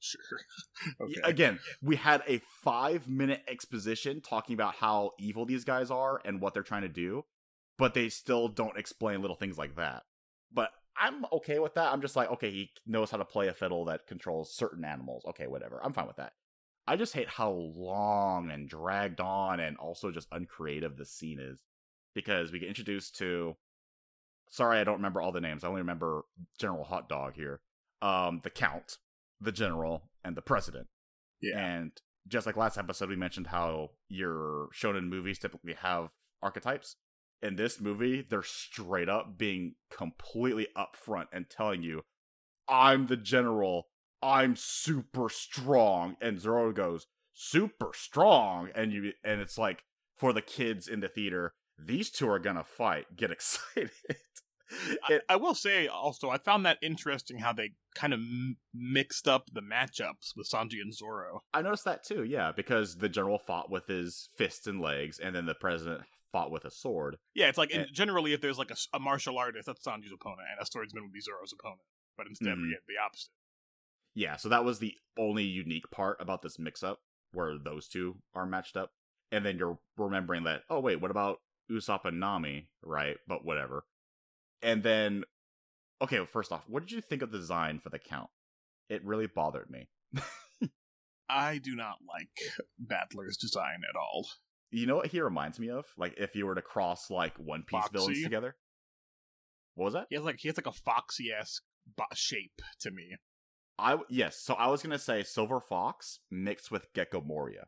[0.00, 0.20] Sure.
[1.00, 1.20] Okay.
[1.22, 6.40] Again, we had a five minute exposition talking about how evil these guys are and
[6.40, 7.24] what they're trying to do,
[7.78, 10.02] but they still don't explain little things like that.
[10.52, 11.92] But I'm okay with that.
[11.92, 15.24] I'm just like, okay, he knows how to play a fiddle that controls certain animals.
[15.28, 15.80] Okay, whatever.
[15.82, 16.32] I'm fine with that.
[16.86, 21.58] I just hate how long and dragged on and also just uncreative the scene is.
[22.14, 23.56] Because we get introduced to
[24.50, 25.64] sorry, I don't remember all the names.
[25.64, 26.24] I only remember
[26.58, 27.60] General Hot Dog here.
[28.02, 28.98] Um, the Count,
[29.44, 30.86] the General, and the President.
[31.40, 31.58] Yeah.
[31.58, 31.92] And
[32.26, 36.08] just like last episode, we mentioned how your shonen movies typically have
[36.42, 36.96] archetypes.
[37.42, 42.02] In this movie, they're straight up being completely upfront and telling you,
[42.68, 43.88] I'm the general.
[44.22, 46.16] I'm super strong.
[46.22, 48.70] And Zoro goes, super strong.
[48.74, 49.82] And you and it's like
[50.16, 53.16] for the kids in the theater, these two are gonna fight.
[53.16, 53.90] Get excited.
[55.08, 59.28] I, I will say also, I found that interesting how they kind of m- mixed
[59.28, 61.40] up the matchups with Sanji and Zoro.
[61.52, 65.34] I noticed that too, yeah, because the general fought with his fists and legs, and
[65.34, 67.16] then the president fought with a sword.
[67.34, 67.86] Yeah, it's like in, Eh.
[67.92, 71.20] generally if there's like a martial artist, that's Sanji's opponent, and a swordsman would be
[71.20, 71.82] Zoro's opponent.
[72.16, 72.62] But instead, Mhm.
[72.62, 73.30] we get the opposite.
[74.14, 77.00] Yeah, so that was the only unique part about this mix up
[77.32, 78.92] where those two are matched up.
[79.32, 83.16] And then you're remembering that, oh wait, what about Usopp and Nami, right?
[83.26, 83.84] But whatever.
[84.64, 85.24] And then
[86.02, 88.30] okay, well, first off, what did you think of the design for the count?
[88.88, 89.88] It really bothered me.
[91.28, 92.28] I do not like
[92.78, 94.26] Battler's design at all.
[94.70, 95.84] You know what he reminds me of?
[95.96, 98.56] Like if you were to cross like One Piece villains together.
[99.74, 100.06] What was that?
[100.10, 101.62] He has like he has like a foxy esque
[102.14, 103.16] shape to me.
[103.78, 107.66] i yes, so I was gonna say Silver Fox mixed with Gecko Moria.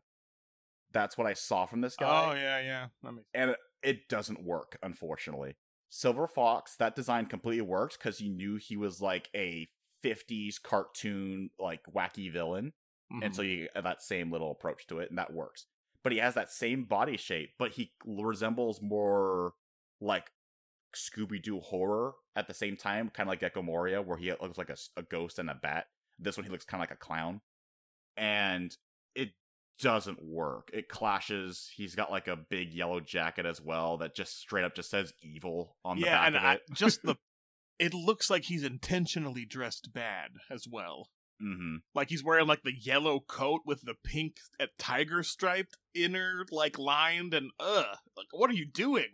[0.91, 2.29] That's what I saw from this guy.
[2.31, 2.87] Oh yeah, yeah.
[3.03, 5.55] That makes and it- it doesn't work unfortunately
[5.89, 9.67] silver fox that design completely works because you knew he was like a
[10.03, 12.73] 50s cartoon like wacky villain.
[13.21, 13.51] And so mm-hmm.
[13.51, 15.65] you get that same little approach to it and that works.
[16.03, 19.53] But he has that same body shape but he resembles more
[20.01, 20.29] like
[20.95, 24.69] scooby-doo horror at the same time kind of like gecko moria where he looks like
[24.69, 25.85] a ghost and a bat.
[26.19, 27.41] This one he looks kind of like a clown.
[28.17, 28.75] And
[29.15, 29.29] it
[29.79, 34.39] doesn't work it clashes he's got like a big yellow jacket as well that just
[34.39, 37.15] straight up just says evil on the yeah, back and of I, it just the
[37.79, 41.09] it looks like he's intentionally dressed bad as well.
[41.39, 41.75] mm-hmm.
[41.93, 46.79] Like he's wearing like the yellow coat with the pink uh, tiger striped inner like
[46.79, 47.97] lined and ugh.
[48.17, 49.09] Like what are you doing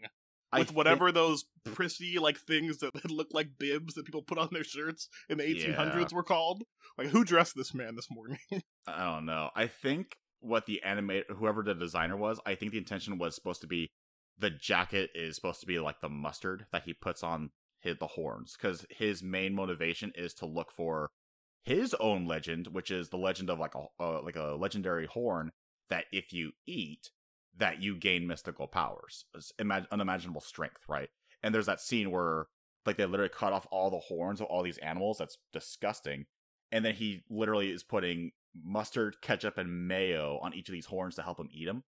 [0.54, 4.38] with think- whatever those prissy like things that, that look like bibs that people put
[4.38, 6.16] on their shirts in the 1800s Yeah.
[6.16, 6.64] were called?
[6.98, 8.40] Like who dressed this man this morning?
[8.88, 9.50] I don't know.
[9.56, 13.62] I think what the animate whoever the designer was, I think the intention was supposed
[13.62, 13.92] to be
[14.38, 17.52] the jacket is supposed to be like the mustard that he puts on
[17.82, 21.12] his, the horns because his main motivation is to look for
[21.64, 25.52] his own legend, which is the legend of like a uh, like a legendary horn
[25.90, 27.10] that if you eat,
[27.56, 29.26] that you gain mystical powers,
[29.60, 31.10] imag- unimaginable strength, right?
[31.42, 32.48] And there's that scene where
[32.86, 35.18] like they literally cut off all the horns of all these animals.
[35.20, 36.26] That's disgusting.
[36.74, 38.32] And then he literally is putting
[38.66, 41.84] mustard, ketchup, and mayo on each of these horns to help him eat them.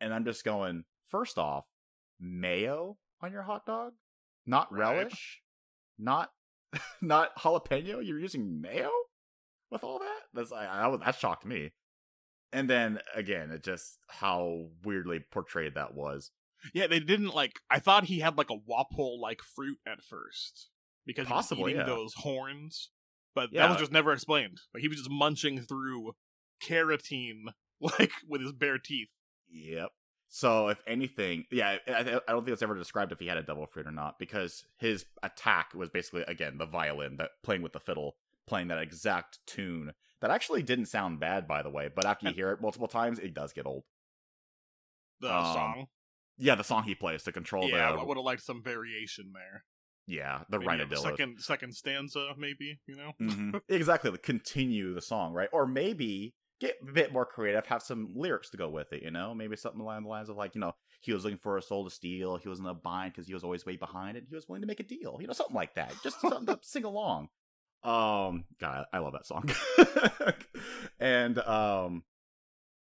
[0.00, 1.64] And I'm just going, first off,
[2.20, 3.92] mayo on your hot dog,
[4.44, 4.96] not Right.
[4.96, 5.40] relish,
[5.98, 6.32] not
[7.00, 8.04] not jalapeno.
[8.04, 8.90] You're using mayo
[9.70, 10.20] with all that.
[10.34, 11.70] That's I, I, that shocked me.
[12.52, 16.32] And then again, it just how weirdly portrayed that was.
[16.74, 17.60] yeah, they didn't like.
[17.70, 20.68] I thought he had like a Wapol like fruit at first
[21.06, 21.84] because Possibly, yeah.
[21.84, 22.90] those horns,
[23.36, 24.58] but that was just never explained.
[24.74, 26.12] Like he was just munching through
[26.60, 27.42] keratin
[27.80, 29.08] like with his bare teeth.
[29.48, 29.90] Yep.
[30.28, 33.38] So if anything, yeah, I, I I don't think it's ever described if he had
[33.38, 37.62] a devil fruit or not because his attack was basically again the violin that playing
[37.62, 38.16] with the fiddle,
[38.48, 42.34] playing that exact tune that actually didn't sound bad by the way, but after you
[42.40, 43.84] hear it multiple times, it does get old.
[45.20, 45.86] The Um, song.
[46.38, 49.32] Yeah, the song he plays to control Yeah, the I would have liked some variation
[49.32, 49.64] there.
[50.06, 50.98] Yeah the Maybe a Rhinodillos.
[51.02, 52.78] second second stanza, maybe.
[52.86, 53.12] You know.
[53.20, 53.60] Mhm.
[53.68, 55.48] exactly, like, continue the song, right?
[55.52, 59.10] Or maybe get a bit more creative, have some lyrics to go with it, you
[59.10, 59.34] know?
[59.34, 61.84] Maybe something along the lines of like, you know, he was looking for a soul
[61.84, 64.34] to steal, he was in a bind because he was always way behind, and he
[64.34, 65.92] was willing to make a deal, you know, something like that.
[66.02, 67.28] Just something to sing along.
[67.82, 69.50] Um, God, I love that song.
[70.98, 72.02] and um,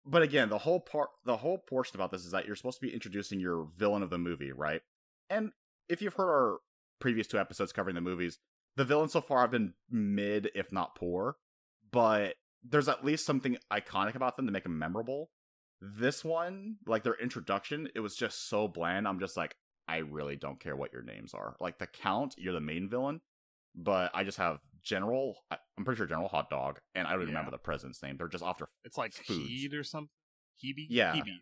[0.06, 2.86] but again, the whole part, the whole portion about this is that you're supposed to
[2.86, 4.82] be introducing your villain of the movie, right?
[5.30, 5.50] And
[5.88, 6.58] if you've heard our
[7.04, 8.38] previous two episodes covering the movies,
[8.76, 11.36] the villains so far have been mid, if not poor,
[11.92, 12.36] but
[12.66, 15.28] there's at least something iconic about them to make them memorable.
[15.82, 19.06] This one, like their introduction, it was just so bland.
[19.06, 19.54] I'm just like,
[19.86, 21.56] I really don't care what your names are.
[21.60, 23.20] Like the Count, you're the main villain,
[23.74, 25.36] but I just have General.
[25.50, 27.40] I'm pretty sure General Hot Dog, and I don't even Yeah.
[27.40, 28.16] remember the president's name.
[28.16, 28.66] They're just after.
[28.84, 29.46] It's like Foods.
[29.46, 30.08] Heed or something.
[30.64, 30.86] Hebe.
[30.88, 31.12] Yeah.
[31.14, 31.36] Hebe.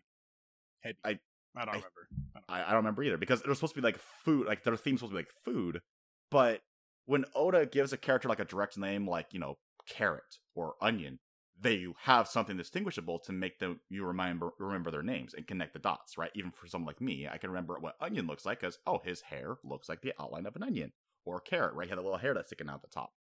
[0.85, 0.95] Hebe.
[1.05, 1.19] I-
[1.55, 2.07] I don't I- remember.
[2.35, 4.47] I don't- I, I don't remember either because it was supposed to be like food.
[4.47, 5.81] Like their theme's supposed to be like food,
[6.29, 6.61] but
[7.05, 11.19] when Oda gives a character like a direct name, like you know carrot or onion,
[11.59, 15.79] they have something distinguishable to make them you remember remember their names and connect the
[15.79, 16.31] dots, right?
[16.35, 19.21] Even for someone like me, I can remember what onion looks like because oh, his
[19.21, 20.91] hair looks like the outline of an onion,
[21.25, 21.85] or carrot, right?
[21.85, 23.11] He had a little hair that's sticking out the top.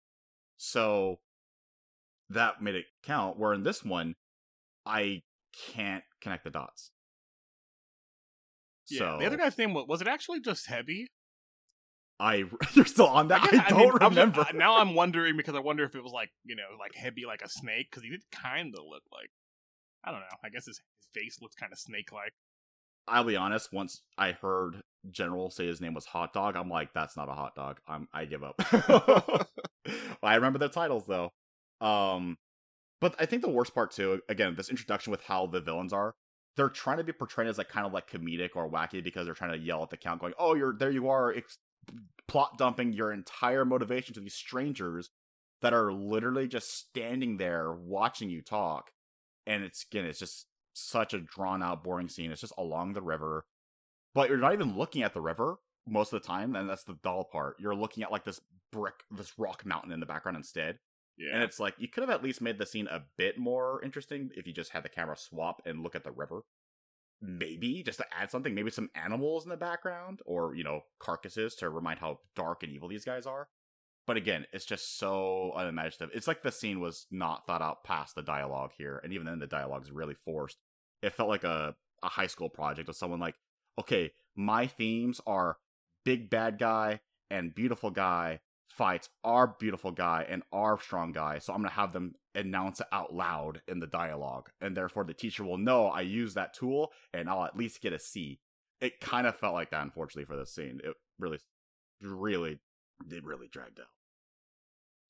[0.57, 1.21] So
[2.31, 3.39] that made it count.
[3.39, 4.15] Where in this one,
[4.87, 5.23] I
[5.73, 6.91] can't connect the dots.
[8.91, 8.99] Yeah.
[8.99, 11.09] So The other guy's name was, was it actually just Heavy?
[12.21, 13.43] I you're still on that.
[13.43, 14.47] I, guess- don't mean, I'm just- remember.
[14.49, 17.25] I- now I'm wondering because I wonder if it was like you know like Heavy
[17.27, 19.31] like a snake because he did kind of look like
[20.05, 20.27] I don't know.
[20.45, 22.33] I guess his, his face looks kind of snake like.
[23.09, 23.73] I'll be honest.
[23.73, 27.33] Once I heard General say his name was Hot Dog, I'm like, that's not a
[27.33, 27.79] hot dog.
[27.89, 28.55] I'm I give up.
[30.23, 31.33] I remember the titles though.
[31.81, 32.37] Um,
[33.01, 36.15] but I think the worst part too, again, this introduction with how the villains are.
[36.57, 39.35] They're trying to be portrayed as like kind of like comedic or wacky because they're
[39.35, 40.91] trying to yell at the count, going, "Oh, you're there!
[40.91, 41.59] You are ex-
[42.29, 45.11] plot dumping your entire motivation to these strangers
[45.63, 48.91] that are literally just standing there watching you talk."
[49.47, 52.31] And it's again, it's just such a drawn out, boring scene.
[52.31, 53.45] It's just along the river,
[54.15, 56.99] but you're not even looking at the river most of the time, and that's the
[57.03, 57.57] dull part.
[57.59, 60.79] You're looking at like this brick, this rock mountain in the background instead.
[61.23, 61.35] Yeah.
[61.35, 64.31] And it's like you could have at least made the scene a bit more interesting
[64.37, 66.43] if you just had the camera swap and look at the river.
[67.23, 67.39] Hmm.
[67.39, 71.55] Maybe just to add something, maybe some animals in the background or, you know, carcasses
[71.57, 73.49] to remind how dark and evil these guys are.
[74.07, 76.11] But again, it's just so unimaginative.
[76.13, 79.39] It's like the scene was not thought out past the dialogue here, and even then
[79.39, 80.59] the dialogue is really forced.
[81.03, 83.37] It felt like a, a high school project of someone like,
[83.79, 85.59] okay, my themes are
[86.05, 88.41] big bad guy and beautiful guy
[88.77, 91.39] fights our beautiful guy and our strong guy.
[91.39, 94.51] So I'm going to have them announce it out loud in the dialogue.
[94.61, 97.93] And therefore the teacher will know I use that tool and I'll at least get
[97.93, 98.41] a C.
[98.81, 100.81] It kind of felt like that, unfortunately, for this scene.
[100.83, 101.39] It really,
[102.01, 102.59] really,
[103.11, 103.87] it really dragged out.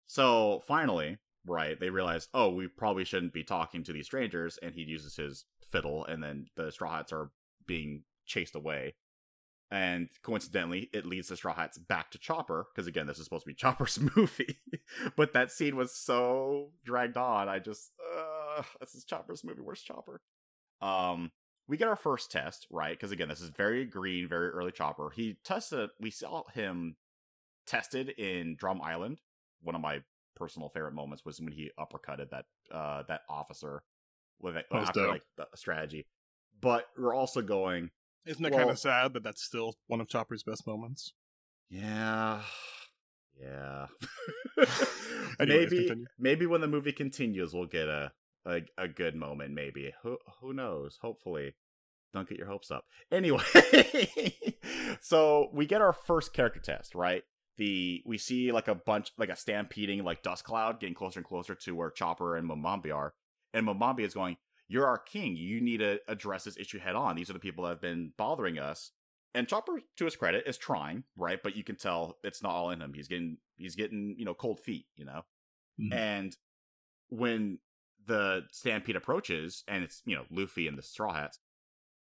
[0.07, 4.59] So finally, right, they realize, oh, we probably shouldn't be talking to these strangers.
[4.63, 7.31] And he uses his fiddle, and then the Straw Hats are
[7.67, 8.95] being chased away.
[9.73, 13.45] And coincidentally, it leads the Straw Hats back to Chopper, because again, this is supposed
[13.45, 14.59] to be Chopper's movie.
[15.17, 17.49] but that scene was so dragged on.
[17.49, 19.63] I just, uh, this is Chopper's movie.
[19.63, 20.21] Where's Chopper?
[20.83, 21.31] Um,
[21.69, 22.93] we get our first test, right?
[22.93, 25.09] Because again, this is very green, very early Chopper.
[25.09, 26.97] He tested, we saw him
[27.67, 29.21] tested in Drum Island.
[29.63, 30.03] One of my
[30.37, 33.83] personal favorite moments was when he uppercutted that uh that officer
[34.41, 36.07] with it after like the strategy.
[36.61, 37.91] But we're also going,
[38.25, 41.13] Isn't it Well- kind of sad that that's still one of Chopper's best moments?
[41.71, 42.43] yeah,
[43.41, 43.87] yeah.
[45.41, 46.07] Anyways, maybe continue.
[46.19, 48.13] maybe when the movie continues, we'll get a
[48.45, 49.53] a, a good moment.
[49.55, 50.99] Maybe who who knows?
[51.01, 51.55] Hopefully,
[52.13, 52.85] don't get your hopes up.
[53.11, 53.43] Anyway,
[55.01, 57.23] so we get our first character test, right?
[57.57, 61.27] The we see like a bunch, like a stampeding, like dust cloud, getting closer and
[61.27, 63.15] closer to where Chopper and Momambi are,
[63.55, 64.37] and Momambi is going,
[64.73, 65.37] "You're our king.
[65.37, 67.17] You need to address this issue head on.
[67.17, 68.93] These are the people that have been bothering us."
[69.35, 71.43] And Chopper, to his credit, is trying, right?
[71.43, 72.93] But you can tell it's not all in him.
[72.93, 75.25] He's getting, he's getting, you know, cold feet, you know.
[75.81, 75.93] Mhm.
[75.93, 76.37] And
[77.09, 77.59] when
[78.07, 81.39] the stampede approaches, and it's you know Luffy and the Straw Hats,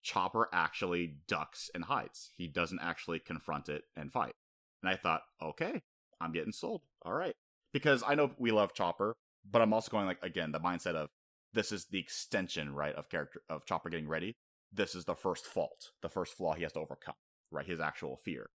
[0.02, 2.32] Chopper actually ducks and hides.
[2.36, 4.34] He doesn't actually confront it and fight.
[4.82, 5.82] And I thought, okay,
[6.20, 6.82] I'm getting sold.
[7.02, 7.36] All right,
[7.72, 11.10] because I know we love Chopper, but I'm also going like again the mindset of
[11.52, 14.36] this is the extension, right, of character of Chopper getting ready.
[14.72, 17.14] This is the first fault, the first flaw he has to overcome,
[17.50, 17.66] right?
[17.66, 18.50] His actual fear.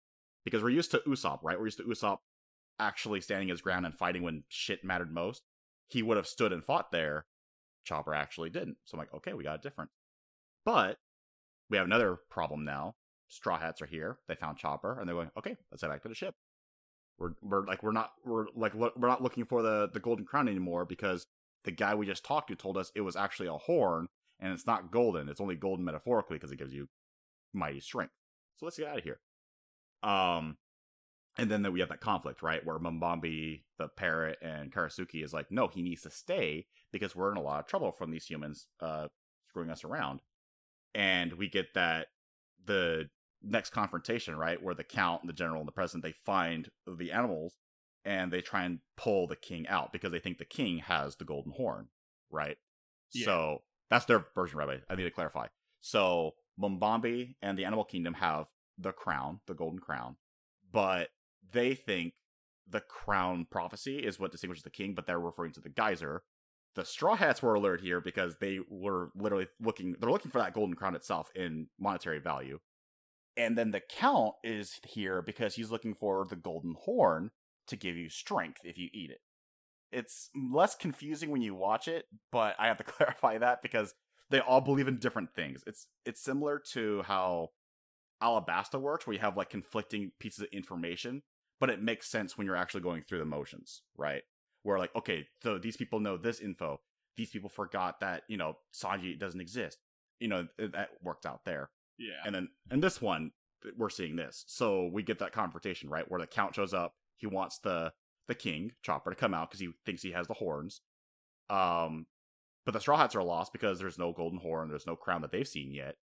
[0.45, 1.59] Because we're used to Usopp, right?
[1.59, 2.19] We're used to Usopp
[2.79, 5.43] actually standing his ground and fighting when shit mattered most.
[5.89, 7.27] He would have stood and fought there.
[7.85, 8.77] Chopper actually didn't.
[8.85, 9.91] So I'm like, okay, we got it different.
[10.65, 10.97] But
[11.71, 12.95] we have another problem now.
[13.29, 14.19] Straw Hats are here.
[14.29, 16.35] They found Chopper, and they're going, okay, let's head back to the ship.
[17.19, 20.49] We're we're like we're not we're like we're not looking for the the golden crown
[20.49, 21.27] anymore because
[21.67, 24.09] the guy we just talked to told us it was actually a horn
[24.41, 25.29] and it's not golden.
[25.29, 26.89] It's only golden metaphorically because it gives you
[27.53, 28.15] mighty strength.
[28.57, 29.21] So let's get out of here.
[30.03, 30.57] Um,
[31.39, 32.65] And then, then we have that conflict, right?
[32.65, 37.31] Where Momambi, the parrot, and Karasuki is like, no, he needs to stay because we're
[37.31, 39.09] in a lot of trouble from these humans uh,
[39.49, 40.23] screwing us around.
[40.95, 42.07] And we get that
[42.65, 43.11] the
[43.43, 44.63] next confrontation, right?
[44.63, 47.55] Where the count, the general, and the president they find the animals
[48.07, 51.25] and they try and pull the king out because they think the king has the
[51.25, 51.89] golden horn,
[52.31, 52.57] right?
[53.13, 53.25] Yeah.
[53.25, 54.79] So that's their version, Rabbi.
[54.89, 55.49] I need to clarify.
[55.81, 58.47] So Momambi and the animal kingdom have
[58.79, 60.17] the crown, the golden crown,
[60.73, 61.09] but
[61.53, 62.15] they think
[62.69, 66.23] the crown prophecy is what distinguishes the king, but they're referring to the geyser.
[66.77, 70.55] The straw hats were alert here because they were literally looking they're looking for that
[70.55, 72.61] golden crown itself in monetary value.
[73.37, 77.31] And then the count is here because he's looking for the golden horn
[77.69, 79.21] to give you strength if you eat it.
[79.93, 83.95] It's less confusing when you watch it, but I have to clarify that because
[84.31, 85.63] they all believe in different things.
[85.67, 87.51] It's it's similar to how
[88.23, 91.23] Alabasta works, where you have like conflicting pieces of information,
[91.61, 94.23] but it makes sense when you're actually going through the motions, right?
[94.63, 96.81] Where like, okay, so these people know this info.
[97.17, 99.79] These people forgot that you know Sanji doesn't exist.
[100.19, 101.71] You know that worked out there.
[101.99, 102.21] Yeah.
[102.25, 103.31] And then and this one,
[103.77, 104.45] we're seeing this.
[104.47, 106.11] So we get that confrontation, right?
[106.11, 106.95] Where the count shows up.
[107.17, 107.93] He wants the
[108.29, 110.81] the king, Chopper, to come out because he thinks he has the horns.
[111.49, 112.07] Um,
[112.65, 115.31] but the Straw Hats are lost because there's no golden horn, there's no crown that
[115.31, 115.95] they've seen yet.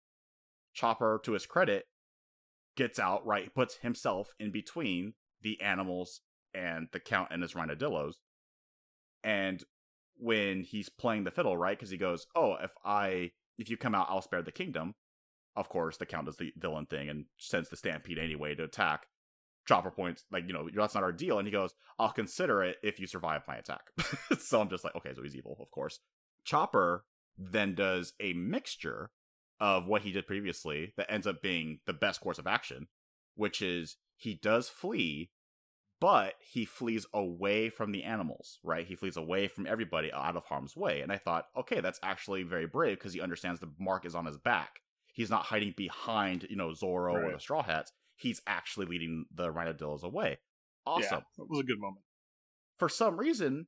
[0.73, 1.87] Chopper, to his credit,
[2.77, 6.21] gets out, right, puts himself in between the animals
[6.55, 8.15] and the count and his rhinodillos.
[9.25, 9.65] And
[10.17, 13.95] when he's playing the fiddle, right, because he goes, Oh, if I if you come
[13.95, 14.95] out, I'll spare the kingdom.
[15.55, 19.07] Of course, the count does the villain thing and sends the stampede anyway to attack.
[19.67, 22.77] Chopper points like, you know, that's not our deal, and he goes, "I'll consider it
[22.83, 23.83] if you survive my attack."
[24.39, 26.01] so I'm just like, okay, so he's evil, of course.
[26.45, 27.05] Chopper
[27.39, 29.11] then does a mixture
[29.61, 32.89] of what he did previously that ends up being the best course of action,
[33.37, 35.31] which is he does flee,
[36.01, 38.87] but he flees away from the animals, right?
[38.87, 41.01] He flees away from everybody out of harm's way.
[41.01, 44.27] And I thought, okay, that's actually very brave because he understands the mark is on
[44.27, 44.81] his back.
[45.13, 47.93] He's not hiding behind, you know, Zoro or the Straw Hats.
[48.23, 50.39] He's actually leading the Rhinodillos away.
[50.87, 52.05] Awesome Yeah, it was a good moment.
[52.79, 53.67] for some reason,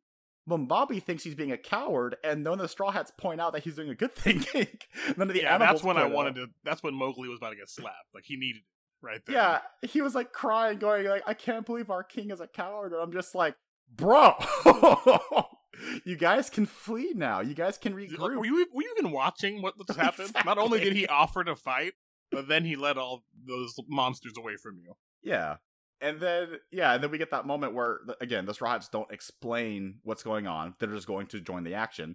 [0.49, 3.63] Momambi thinks he's being a coward, and none of the Straw Hats point out that
[3.65, 4.45] he's doing a good thing.
[5.17, 5.81] none of the yeah, animals.
[5.81, 6.47] that's when I point wanted to.
[6.65, 8.15] That's when Mowgli was about to get slapped.
[8.15, 9.37] Like he needed it right there.
[9.37, 12.93] Yeah, he was like crying, going like, "I can't believe our king is a coward,"
[12.93, 13.55] and I'm just like,
[13.89, 14.35] "Bro,
[16.05, 17.41] you guys can flee now.
[17.41, 20.33] You guys can Like, regroup." Were you, were you even watching what just happened?
[20.45, 21.95] Not only did he offer to fight,
[22.35, 24.95] but then he led all those monsters away from you.
[25.23, 25.57] Yeah.
[26.01, 29.11] And then, yeah, and then we get that moment where, again, the Straw Hats don't
[29.11, 30.75] explain what's going on.
[30.79, 32.15] They're just going to join the action.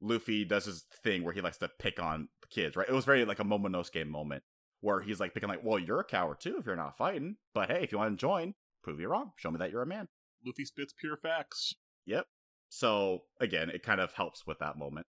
[0.00, 2.88] Luffy does his thing where he likes to pick on the kids, right?
[2.88, 4.42] It was very like a Momonosuke moment
[4.80, 7.36] where he's like picking, like, well, you're a coward too if you're not fighting.
[7.54, 9.32] But hey, if you want to join, prove you're wrong.
[9.36, 10.08] Show me that you're a man.
[10.44, 11.74] Luffy spits pure facts.
[12.06, 12.26] Yep.
[12.68, 15.06] So again, it kind of helps with that moment.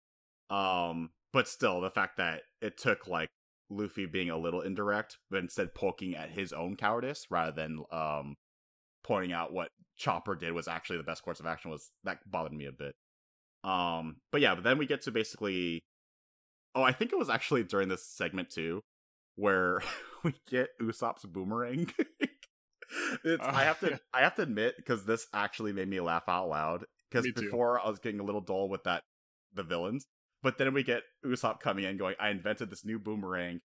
[0.49, 3.29] Um, but still, the fact that it took like
[3.71, 8.35] Luffy being a little indirect, but instead poking at his own cowardice rather than um
[9.03, 12.53] pointing out what Chopper did was actually the best course of action was that bothered
[12.53, 12.95] me a bit.
[13.63, 15.83] Um, but yeah, but then we get to basically.
[16.73, 18.81] Oh, I think it was actually during this segment too,
[19.35, 19.81] where
[20.23, 21.91] we get Usopp's boomerang.
[23.25, 26.23] it's, I have to, Uh, I have to admit, because this actually made me laugh
[26.27, 26.85] out loud.
[27.09, 29.03] Because before I was getting a little dull with that,
[29.53, 30.05] the villains,
[30.43, 33.61] but then we get Usopp coming in, going, "I invented this new boomerang,"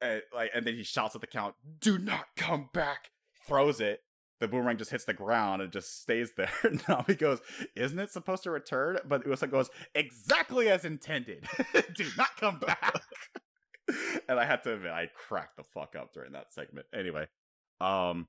[0.00, 3.10] and like, and then he shouts at the count, "Do not come back!"
[3.46, 4.02] Throws it.
[4.40, 6.50] The boomerang just hits the ground and just stays there.
[6.88, 7.40] now he goes,
[7.76, 11.46] "Isn't it supposed to return?" But Usopp goes, "Exactly as intended.
[11.94, 12.94] Do not come back."
[14.28, 16.86] and I had to admit, I cracked the fuck up during that segment.
[16.94, 17.26] Anyway,
[17.80, 18.28] um,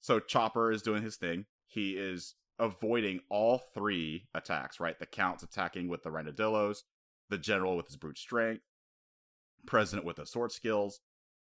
[0.00, 1.46] so Chopper is doing his thing.
[1.66, 4.80] He is avoiding all three attacks.
[4.80, 6.82] Right, the Count's attacking with the Rhinodillos,
[7.28, 8.62] the General with his brute strength,
[9.66, 11.00] President with the sword skills.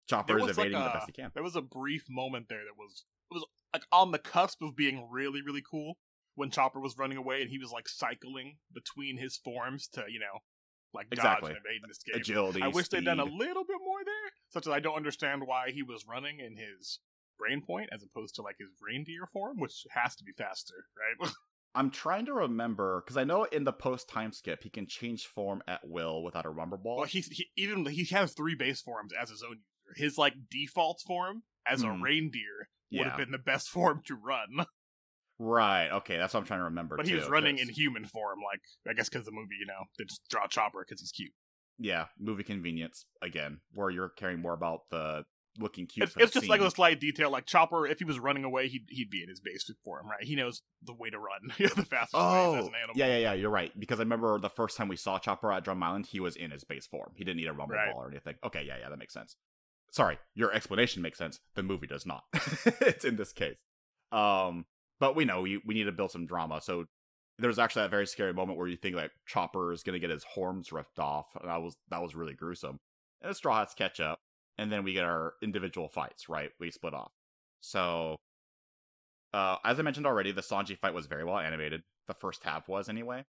[0.09, 1.31] Chopper is was like evading the best he can.
[1.35, 3.45] There was a brief moment there that was it was
[3.75, 5.99] like on the cusp of being really really cool
[6.37, 10.21] when Chopper was running away and he was like cycling between his forms to you
[10.21, 10.41] know
[10.95, 11.49] like Exactly.
[11.49, 12.14] dodge and evade and escape.
[12.14, 12.62] Agility.
[12.62, 15.71] I wish they'd done a little bit more there, such as I don't understand why
[15.73, 17.01] he was running in his
[17.39, 21.31] brain point as opposed to like his reindeer form, which has to be faster, right?
[21.77, 25.27] I'm trying to remember because I know in the post time skip he can change
[25.27, 26.97] form at will without a rumble ball.
[26.97, 29.51] well, he's he, even he has three base forms as his own
[29.87, 29.95] user.
[30.05, 32.03] His like default form as a Hmm.
[32.03, 34.66] reindeer would yeah, have been the best form to run.
[35.39, 35.89] right.
[35.91, 36.97] Okay, that's what I'm trying to remember.
[36.97, 39.57] But he too, was running 'cause- in human form, like I guess because the movie,
[39.61, 41.33] you know, they just draw Chopper because he's cute.
[41.79, 45.24] yeah movie convenience again, where you're caring more about the
[45.59, 46.09] looking cute.
[46.09, 47.30] It's, it's just like a slight detail.
[47.30, 50.22] Like Chopper, if he was running away, he'd he'd be in his base him, right?
[50.22, 52.94] He knows the way to run, the fastest way Oh, as an animal.
[52.96, 53.32] yeah, yeah, yeah.
[53.34, 56.20] You're right because I remember the first time we saw Chopper at Drum Island, he
[56.20, 57.12] was in his base form.
[57.16, 57.92] He didn't need a rumble Right.
[57.92, 58.34] ball or anything.
[58.44, 59.36] Okay, yeah, yeah, that makes sense.
[59.92, 61.40] Sorry, your explanation makes sense.
[61.54, 62.24] The movie does not.
[62.80, 63.57] it's in this case.
[64.12, 64.66] Um,
[65.00, 66.61] but we know we we need to build some drama.
[66.61, 66.86] So
[67.38, 70.24] there's actually that very scary moment where you think like Chopper is gonna get his
[70.24, 71.26] horns ripped off.
[71.40, 72.80] And that was that was really gruesome.
[73.22, 74.20] And the Straw Hats catch up,
[74.59, 76.28] and then we get our individual fights.
[76.28, 77.12] Right, we split off.
[77.61, 78.16] So,
[79.34, 81.82] uh, as I mentioned already, the Sanji fight was very well animated.
[82.07, 83.24] The first half was anyway.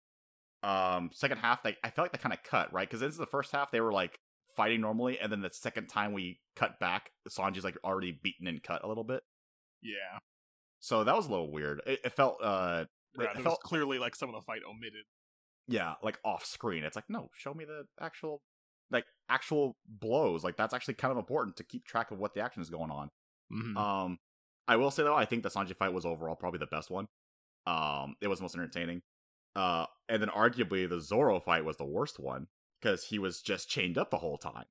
[0.62, 3.18] Um, second half, they I felt like they kind of cut right because this is
[3.18, 4.18] the first half they were like
[4.56, 8.62] fighting normally, and then the second time we cut back, Sanji's like already beaten and
[8.62, 9.22] cut a little bit.
[9.82, 10.18] yeah.
[10.80, 11.80] So that was a little weird.
[11.86, 15.04] It, it felt uh, it there felt clearly like some of the fight omitted.
[15.66, 16.84] yeah, like off screen.
[16.84, 18.42] It's like no, show me the actual
[18.90, 20.44] like actual blows.
[20.44, 22.90] Like that's actually kind of important to keep track of what the action is going
[22.90, 23.10] on.
[23.52, 23.76] Mhm.
[23.76, 24.18] Um,
[24.68, 27.08] I will say though, I think the Sanji fight was overall probably the best one.
[27.66, 29.02] Um, it was most entertaining.
[29.54, 32.48] Uh, and then arguably the Zoro fight was the worst one
[32.80, 34.66] because he was just chained up the whole time.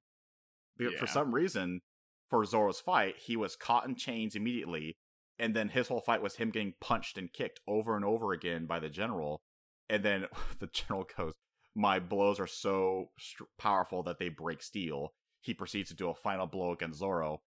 [0.78, 1.82] Be- For some reason,
[2.30, 4.97] for Zoro's fight, he was caught in chains immediately,
[5.39, 8.66] and then his whole fight was him getting punched and kicked over and over again
[8.66, 9.41] by the general.
[9.89, 10.26] And then
[10.59, 11.34] the general goes,
[11.76, 16.15] "My blows are so str- powerful that they break steel." He proceeds to do a
[16.15, 17.41] final blow against Zoro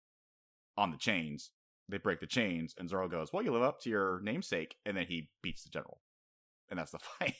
[0.78, 1.51] on the chains.
[1.89, 4.95] They break the chains, and Zoro goes, "Well, you live up to your namesake," and
[4.97, 6.01] then he beats the general,
[6.69, 7.36] and that's the fight.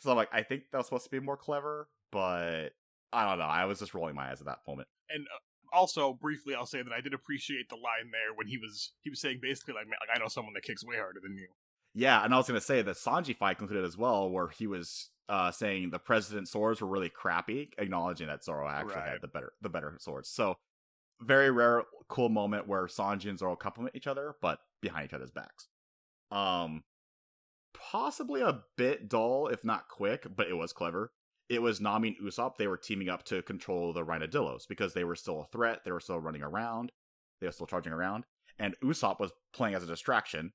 [0.00, 2.70] so I'm like, I think that was supposed to be more clever, but
[3.12, 3.44] I don't know.
[3.44, 4.88] I was just rolling my eyes at that moment.
[5.08, 8.58] And uh, also, briefly, I'll say that I did appreciate the line there when he
[8.58, 11.20] was he was saying basically like, "Man, like I know someone that kicks way harder
[11.22, 11.48] than you.
[11.94, 15.10] Yeah, and I was gonna say the Sanji fight concluded as well, where he was
[15.28, 19.08] uh, saying the president's swords were really crappy, acknowledging that Zoro actually Right.
[19.08, 20.28] had the better the better swords.
[20.28, 20.56] So
[21.20, 25.30] very rare, cool moment where Sanji and Zoro compliment each other, but behind each other's
[25.30, 25.68] backs.
[26.30, 26.84] Um,
[27.74, 31.12] possibly a bit dull, if not quick, but it was clever.
[31.48, 32.56] It was Nami and Usopp.
[32.56, 35.80] They were teaming up to control the Rhinodillos because they were still a threat.
[35.84, 36.92] They were still running around.
[37.40, 38.24] They were still charging around,
[38.58, 40.52] and Usopp was playing as a distraction.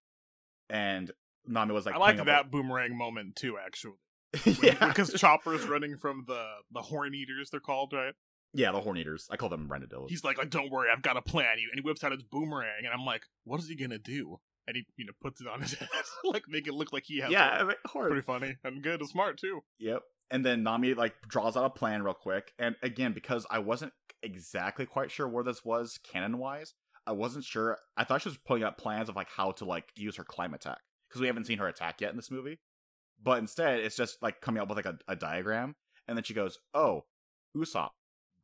[0.69, 1.11] And
[1.47, 3.97] Nami was like, I liked playing that boomerang moment too, actually,
[4.61, 8.13] yeah, because Chopper's running from the the Horn Eaters, they're called, right?
[8.53, 9.27] yeah, the Horn Eaters.
[9.29, 10.09] I call them Rhinodillos.
[10.09, 11.57] He's like, like, don't worry, I've got a plan.
[11.57, 14.39] And he whips out his boomerang, and I'm like, what is he gonna do?
[14.67, 15.89] And he, you know, puts it on his head,
[16.23, 17.31] like make it look like he has.
[17.31, 17.61] yeah, one.
[17.61, 18.07] I mean, Horn.
[18.09, 19.63] pretty funny and good and smart too.
[19.79, 20.01] Yep.
[20.31, 22.53] And then Nami like draws out a plan real quick.
[22.57, 23.93] And again, because I wasn't
[24.23, 26.73] exactly quite sure where this was canon wise,
[27.05, 27.77] I wasn't sure.
[27.95, 30.81] I thought she was pulling out plans of like how to like use her Clima-Tact
[31.15, 32.59] because we haven't seen her attack yet in this movie.
[33.23, 35.75] But instead, it's just like coming up with like a, a diagram,
[36.09, 37.05] and then she goes, "Oh,
[37.55, 37.91] Usopp,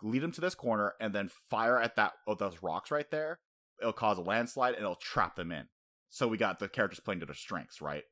[0.02, 3.40] lead him to this corner, and then fire at that oh, those rocks right there.
[3.82, 5.68] It'll cause a landslide, and it'll trap them in."
[6.08, 8.04] So we got the characters playing to their strengths, right?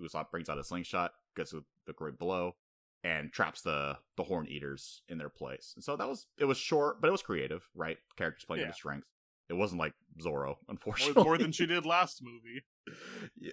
[0.00, 2.56] Usopp brings out a slingshot, gets the the great blow,
[3.04, 5.74] and traps the the horn eaters in their place.
[5.76, 7.98] And so that was it was short, but it was creative, right?
[8.16, 9.08] Characters playing to their strengths.
[9.48, 11.22] It wasn't like Zoro, More, unfortunately.
[11.22, 12.64] more than she did last movie.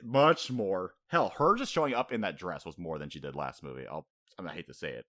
[0.03, 0.93] much more.
[1.07, 3.85] Hell, her just showing up in that dress was more than she did last movie.
[3.87, 5.05] I'll I, mean, I hate to say it,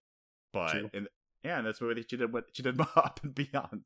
[0.53, 0.91] but True.
[0.93, 1.09] in
[1.43, 3.83] yeah, in this movie she did what she did up and beyond.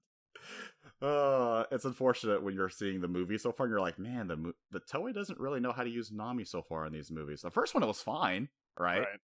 [1.00, 4.36] Uh, it's unfortunate when you're seeing the movie so far and you're like, man, the
[4.36, 7.42] mo- the Toei doesn't really know how to use Nami so far in these movies.
[7.42, 9.00] The first one it was fine, right?
[9.00, 9.20] Right.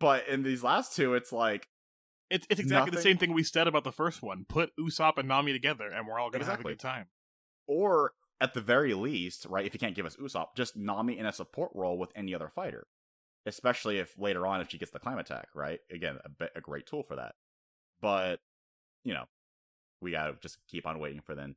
[0.00, 1.68] But in these last two, it's like
[2.30, 4.44] It's it's exactly the same thing we said about the first one.
[4.48, 6.70] Put Usopp and Nami together, and we're all gonna Exactly.
[6.70, 7.06] have a good time.
[7.66, 11.24] or at the very least, right, if you can't give us Usopp, just Nami in
[11.24, 12.86] a support role with any other fighter.
[13.46, 15.78] Especially if later on if she gets the Clima-Tact, right?
[15.90, 17.34] Again, a, bit- a great tool for that.
[18.00, 18.40] But,
[19.04, 19.24] you know,
[20.00, 21.54] we gotta just keep on waiting for then.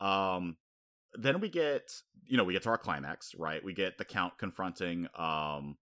[0.00, 0.56] Um
[1.14, 1.90] then we get
[2.24, 3.62] you know, we get to our climax, right?
[3.64, 5.76] We get the Count confronting um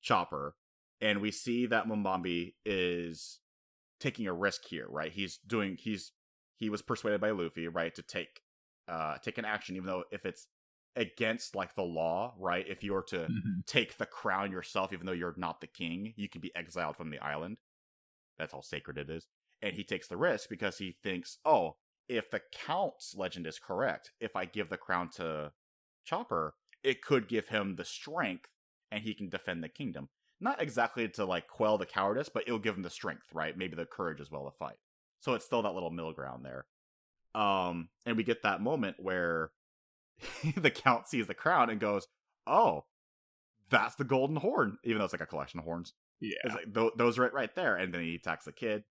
[0.00, 0.54] Chopper,
[1.00, 3.40] and we see that Momambi is
[4.00, 5.12] taking a risk here, right?
[5.12, 6.12] He's doing he's
[6.56, 8.40] he was persuaded by Luffy, right, to take
[8.88, 10.46] uh take an action even though if it's
[10.94, 12.66] against like the law, right?
[12.68, 13.28] If you were to
[13.66, 17.10] take the crown yourself even though you're not the king, you could be exiled from
[17.10, 17.58] the island.
[18.38, 19.26] That's how sacred it is.
[19.62, 21.76] And he takes the risk because he thinks, "Oh,
[22.08, 25.52] if the count's legend is correct, if I give the crown to
[26.04, 28.50] Chopper, it could give him the strength
[28.90, 30.10] and he can defend the kingdom."
[30.40, 33.56] Not exactly to like quell the cowardice, but it'll give him the strength, right?
[33.56, 34.76] Maybe the courage as well to fight.
[35.20, 36.66] So it's still that little middle ground there.
[37.34, 39.50] Um, and we get that moment where
[40.56, 42.06] the count sees the crown and goes,
[42.46, 42.84] "Oh,
[43.70, 45.94] that's the golden horn," even though it's like a collection of horns.
[46.20, 46.36] Yeah.
[46.44, 48.84] It's like th- those right right there, and then he attacks the kid.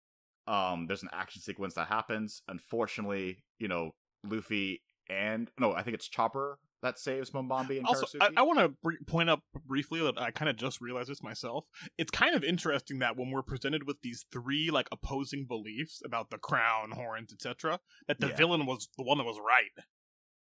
[0.47, 2.43] Um, there's an action sequence that happens.
[2.49, 3.93] Unfortunately, you know,
[4.25, 8.33] Luffy and no, I think it's Chopper that saves Momambi and Also, Karasuki.
[8.37, 11.23] I, I want to br- point up briefly that I kind of just realized this
[11.23, 11.65] myself.
[11.99, 16.31] It's kind of interesting that when we're presented with these three like opposing beliefs about
[16.31, 18.37] the crown, horns, etc., that the Yeah.
[18.37, 19.85] villain was the one that was right.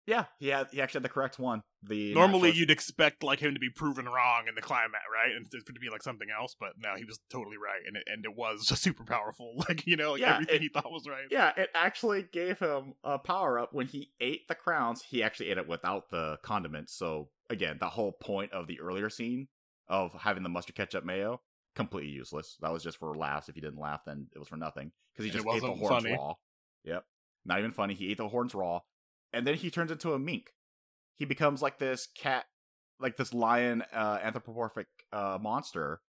[0.06, 1.62] Yeah, he had he actually had the correct one.
[1.82, 5.46] The Normally, you'd expect like him to be proven wrong in the climax, right, and
[5.50, 6.56] for it to be like something else.
[6.58, 9.54] But no, he was totally right, and it, and it was super powerful.
[9.68, 11.26] Like you know, like Yeah, everything it- he thought was right.
[11.30, 15.02] Yeah, it actually gave him a power up when he ate the crowns.
[15.08, 16.92] He actually ate it without the condiments.
[16.94, 19.48] So again, the whole point of the earlier scene
[19.88, 21.40] of having the mustard ketchup mayo
[21.76, 22.56] completely useless.
[22.60, 23.48] That was just for laughs.
[23.48, 25.74] If you didn't laugh, then it was for nothing because he And just ate the
[25.74, 26.16] horns funny.
[26.16, 26.34] raw.
[26.84, 27.04] Yep,
[27.44, 27.94] not even funny.
[27.94, 28.80] He ate the horns raw,
[29.32, 30.50] and then he turns into a mink.
[31.14, 32.44] He becomes like this cat,
[33.00, 36.00] like this lion uh, anthropomorphic uh, monster,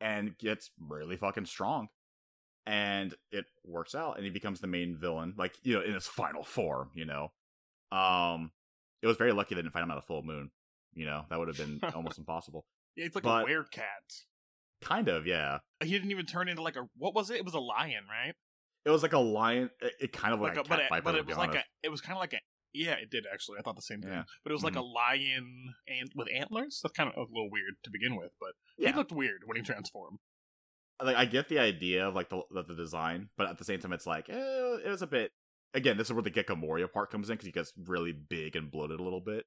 [0.00, 1.88] and gets really fucking strong
[2.68, 6.06] and it works out and he becomes the main villain like you know in his
[6.08, 7.28] final form you know
[7.96, 8.50] um
[9.02, 10.50] it was very lucky they didn't find him at a full moon
[10.92, 12.66] you know that would have been almost impossible
[12.96, 14.24] Yeah, it's like But- a werecat.
[14.82, 17.36] kind of yeah He didn't even turn into like a what was it?
[17.36, 18.34] It was a lion, right?
[18.84, 20.80] it was like a lion it, it kind of Like like, a, a, but cat
[20.80, 21.62] it, viper, but it was like a.
[21.84, 22.38] It was kind of like a.
[22.76, 23.58] Yeah, it did actually.
[23.58, 24.12] I thought the same thing.
[24.12, 24.24] Yeah.
[24.44, 24.80] But it was like Mhm.
[24.80, 26.80] a lion and with antlers.
[26.82, 29.56] That's kind of a little weird to begin with, but yeah he looked weird when
[29.56, 30.18] he transformed.
[31.02, 33.78] like i get the idea of like the, the, the design but at the same
[33.78, 35.30] time it's like eh, it was a bit
[35.74, 38.56] again this is where the Gecko Moria part comes in because he gets really big
[38.56, 39.44] and bloated a little bit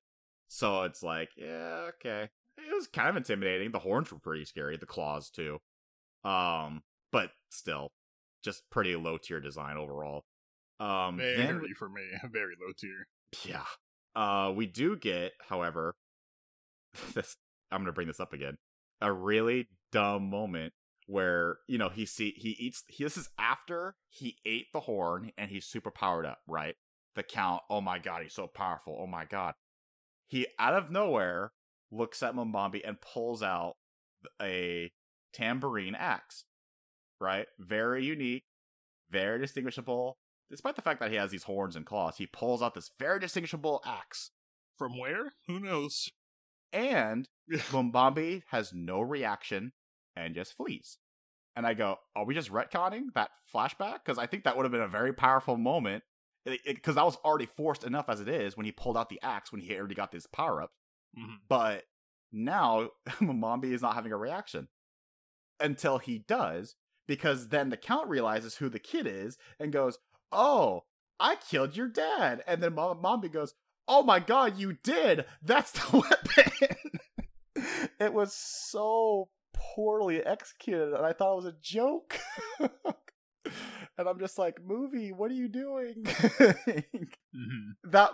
[0.47, 4.77] so it's like yeah okay it was kind of intimidating the horns were pretty scary
[4.77, 5.59] the claws too
[6.23, 7.91] um but still
[8.43, 10.25] just pretty low tier design overall
[10.79, 13.07] um Very then for me, very low tier.
[13.45, 13.65] Yeah.
[14.15, 15.95] Uh we do get however
[17.13, 17.35] this
[17.71, 18.57] i'm gonna bring this up again
[19.01, 20.73] a really dumb moment
[21.09, 25.31] where you know he see he eats he, this is after he ate the horn
[25.37, 26.75] and he's super powered up right?
[27.15, 29.53] The count oh my god he's so powerful oh my god.
[30.27, 31.51] He out of nowhere
[31.91, 33.73] looks at Momambi and pulls out
[34.41, 34.91] a
[35.33, 36.45] tambourine axe
[37.19, 37.47] right?
[37.57, 38.43] Very unique
[39.09, 40.17] very distinguishable
[40.49, 43.19] despite the fact that he has these horns and claws he pulls out this very
[43.19, 44.31] distinguishable axe
[44.77, 45.33] From where?
[45.47, 46.09] Who knows?
[46.71, 47.27] and
[47.71, 49.71] Momambi has no reaction
[50.15, 50.97] and just flees.
[51.55, 53.99] And I go, are we just retconning that flashback?
[54.05, 56.03] Because I think that would have been a very powerful moment.
[56.65, 59.51] Because that was already forced enough as it is when he pulled out the axe
[59.51, 60.71] when he already got this power up.
[61.17, 61.37] Mhm.
[61.49, 61.85] But
[62.31, 62.89] now
[63.19, 64.67] Momambi is not having a reaction
[65.59, 66.75] until he does,
[67.07, 69.97] because then the Count realizes who the kid is and goes,
[70.31, 70.85] "Oh,
[71.19, 73.53] I killed your dad." And then Momambi goes,
[73.87, 75.25] "Oh my god, you did!
[75.41, 76.77] That's the weapon."
[77.99, 82.19] it was so poorly executed, and I thought it was a joke.
[83.97, 87.73] and I'm just like, "Movie, what are you doing?" Mhm.
[87.83, 88.11] that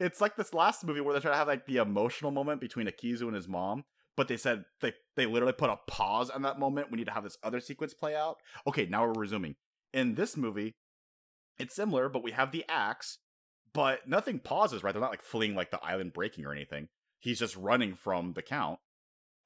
[0.00, 2.86] it's like this last movie where they try to have like the emotional moment between
[2.88, 3.84] Akizu and his mom,
[4.16, 6.90] but they said they they literally put a pause on that moment.
[6.90, 8.38] We need to have this other sequence play out.
[8.66, 9.56] Okay, now we're resuming.
[9.92, 10.74] In this movie,
[11.58, 13.18] it's similar, but we have the axe,
[13.72, 14.82] but nothing pauses.
[14.82, 14.92] Right?
[14.92, 16.88] They're not like fleeing like the island breaking or anything.
[17.18, 18.78] He's just running from the count,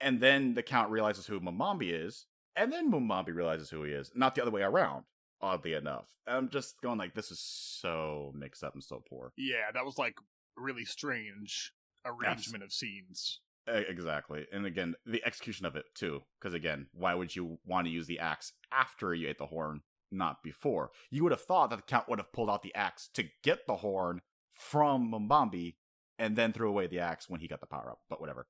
[0.00, 4.10] and then the count realizes who Momambi is, and then Momambi realizes who he is,
[4.14, 5.04] not the other way around.
[5.42, 9.32] Oddly enough, I'm just going like this is so mixed up and so poor.
[9.38, 10.16] Yeah, that was like
[10.54, 11.72] really strange
[12.04, 13.40] arrangement of scenes.
[13.66, 14.46] Exactly.
[14.52, 16.24] And again, the execution of it too.
[16.38, 19.80] Because again, why would you want to use the axe after you ate the horn,
[20.10, 20.90] not before?
[21.10, 23.66] You would have thought that the count would have pulled out the axe to get
[23.66, 24.20] the horn
[24.52, 25.76] from Mbambi
[26.18, 28.46] and then threw away the axe when he got the power up, but whatever.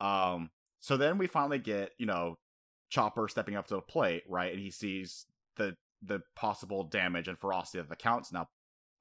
[0.00, 0.50] Um,
[0.80, 2.38] so then we finally get, you know,
[2.90, 4.52] Chopper stepping up to the plate, right?
[4.52, 8.48] And he sees the the possible damage and ferocity that the count's now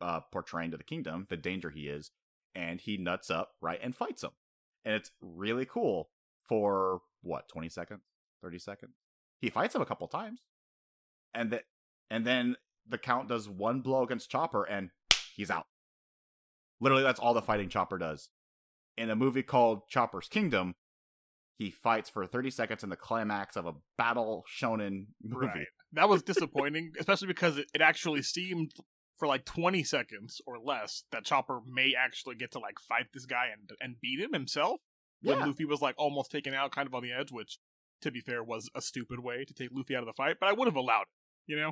[0.01, 2.11] uh portraying to the kingdom, the danger he is,
[2.55, 4.31] and he nuts up, right, and fights him
[4.87, 6.09] and it's really cool
[6.47, 8.01] for what 20 seconds
[8.41, 8.95] 30 seconds
[9.39, 10.41] he fights him a couple times
[11.33, 11.63] and that
[12.09, 12.55] and then
[12.87, 14.89] the count does one blow against chopper and
[15.35, 15.65] he's out
[16.79, 18.29] literally that's all the fighting chopper does
[18.97, 20.75] in a movie called chopper's kingdom
[21.57, 25.67] he fights for 30 seconds in the climax of a battle shonen movie Right.
[25.93, 28.73] That was disappointing, especially because it, it actually seemed
[29.17, 33.25] for like 20 seconds or less that Chopper may actually get to like fight this
[33.25, 34.79] guy and and beat him himself.
[35.23, 37.57] When yeah Luffy was like almost taken out, kind of on the edge, which,
[38.01, 40.37] to be fair, was a stupid way to take Luffy out of the fight.
[40.39, 41.51] But I would have allowed it.
[41.51, 41.71] You know,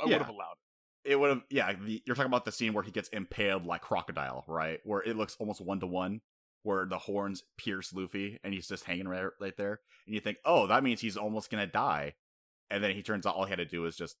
[0.00, 0.16] I Yeah.
[0.18, 0.56] would have allowed
[1.04, 1.12] it.
[1.12, 3.80] it would have yeah the, you're talking about the scene where he gets impaled like
[3.82, 6.20] crocodile right where it looks almost one to one
[6.62, 10.36] where the horns pierce luffy and he's just hanging right, right there and you think
[10.44, 12.14] oh that means he's almost gonna die
[12.70, 14.16] and then he turns out all he had to do is just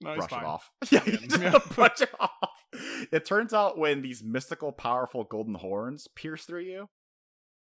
[0.00, 1.50] No, brush it off yeah Yeah.
[1.50, 2.30] just brush it off
[3.12, 6.88] it turns out when these mystical, powerful golden horns pierce through you,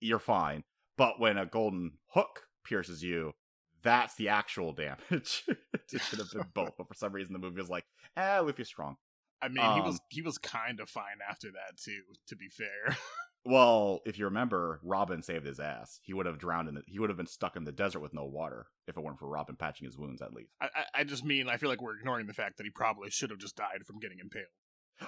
[0.02, 0.64] you're fine.
[0.98, 3.34] But when a golden hook pierces you,
[3.84, 5.44] that's the actual damage.
[5.50, 7.86] it should have been both, but for some reason the movie was like,
[8.18, 8.98] "Ah, Luffy's strong."
[9.42, 12.02] I mean, um, he was he was kind of fine after that too.
[12.28, 12.98] To be fair.
[13.46, 16.00] well, if you remember, Robin saved his ass.
[16.04, 16.82] He would have drowned in the.
[16.88, 19.30] He would have been stuck in the desert with no water if it weren't for
[19.30, 20.22] Robin patching his wounds.
[20.22, 20.52] At least.
[20.62, 23.10] I, I, I just mean I feel like we're ignoring the fact that he probably
[23.10, 24.48] should have just died from getting impaled.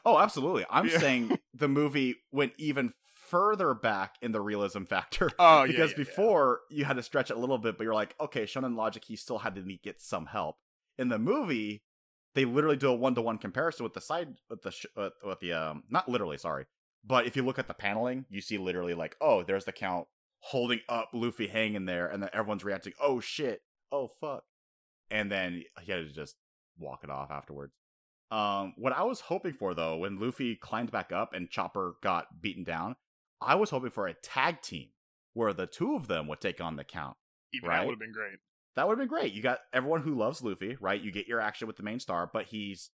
[0.06, 0.66] Oh, absolutely.
[0.70, 1.00] I'm yeah.
[1.00, 2.94] saying the movie went even
[3.32, 5.32] further back in the realism factor.
[5.40, 7.96] Oh, because yeah, yeah, before you had to stretch it a little bit, but you're
[7.96, 10.58] like, okay, Shonen logic, he still had to get some help.
[10.98, 11.84] In the movie,
[12.36, 15.40] they literally do a one to one comparison with the side with the sh- with
[15.40, 16.66] the um not literally sorry,
[17.04, 20.08] but if you look at the paneling, you see literally like, oh, there's the count
[20.40, 23.62] holding up Luffy hanging there, and then everyone's reacting, oh shit,
[23.92, 24.44] oh fuck,
[25.10, 26.36] and then he had to just
[26.78, 27.74] walk it off afterwards.
[28.30, 32.42] Um, what I was hoping for though, when Luffy climbed back up and Chopper got
[32.42, 32.96] beaten down,
[33.42, 34.90] I was hoping for a tag team
[35.34, 37.18] where the two of them would take on the count.
[37.54, 37.78] Even right?
[37.78, 38.40] that would have been great.
[38.76, 39.34] That would have been great.
[39.34, 41.02] You got everyone who loves Luffy, right?
[41.02, 42.90] You get your action with the main star, but he's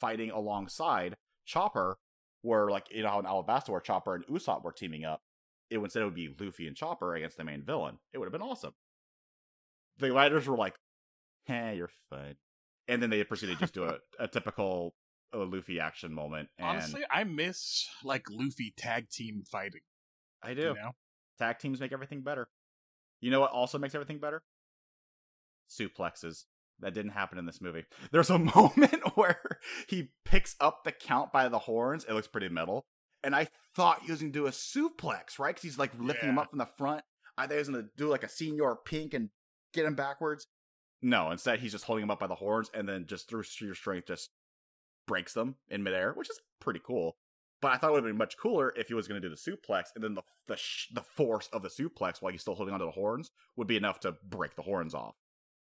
[0.00, 1.98] fighting alongside Chopper,
[2.42, 5.22] where like you know how in Alabasta where Chopper and Usopp were teaming up.
[5.68, 7.98] It would instead it would be Luffy and Chopper against the main villain.
[8.12, 8.74] It would have been awesome.
[9.98, 10.74] The writers were like,
[11.44, 12.36] "Hey, you're fine,"
[12.86, 14.94] and then they proceeded to just do a, a typical
[15.40, 16.48] a Luffy action moment.
[16.58, 19.80] And Honestly, I miss like Luffy tag team fighting.
[20.42, 20.62] I do.
[20.62, 20.92] You know?
[21.38, 22.48] Tag teams make everything better.
[23.20, 24.42] You know what also makes everything better?
[25.70, 26.44] Suplexes.
[26.80, 27.84] That didn't happen in this movie.
[28.12, 32.04] There's a moment where he picks up the count by the horns.
[32.04, 32.84] It looks pretty metal.
[33.24, 35.54] And I thought he was going to do a suplex, right?
[35.54, 36.32] Because he's like lifting yeah.
[36.32, 37.02] him up from the front.
[37.36, 39.30] I thought he was going to do like a senior pink and
[39.72, 40.46] get him backwards.
[41.02, 43.74] No, instead he's just holding him up by the horns and then just through sheer
[43.74, 44.30] strength just
[45.06, 47.16] breaks them in midair, which is pretty cool.
[47.62, 49.34] But I thought it would have been much cooler if he was going to do
[49.34, 52.54] the suplex, and then the the sh- the force of the suplex while he's still
[52.54, 55.14] holding onto the horns would be enough to break the horns off.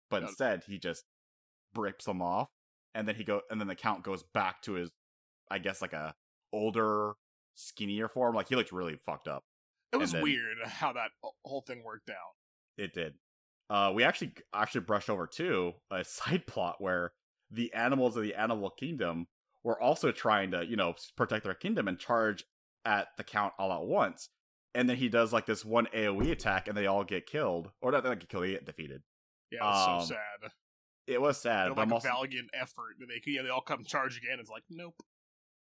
[0.10, 1.06] But instead, he just
[1.74, 2.50] breaks them off,
[2.94, 4.92] and then he go, and then the count goes back to his,
[5.50, 6.16] I guess, like a
[6.52, 7.14] older,
[7.56, 8.36] skinnier form.
[8.36, 9.44] Like he looked really fucked up.
[9.94, 11.12] It was then, weird how that
[11.46, 12.36] whole thing worked out.
[12.78, 13.14] It did.
[13.70, 17.14] Uh, we actually actually brushed over too a side plot where
[17.52, 19.28] the animals of the animal kingdom
[19.64, 22.44] were also trying to, you know, protect their kingdom and charge
[22.86, 24.30] at the count all at once.
[24.74, 27.72] And then he does like this one AoE attack and they all get killed.
[27.82, 29.02] Or not they get killed, they get defeated.
[29.52, 30.52] Yeah, it was um, so sad.
[31.08, 31.70] It was sad.
[31.76, 32.96] But like a valiant effort.
[33.00, 34.40] They yeah, they all come charge again.
[34.40, 34.96] It's like, nope.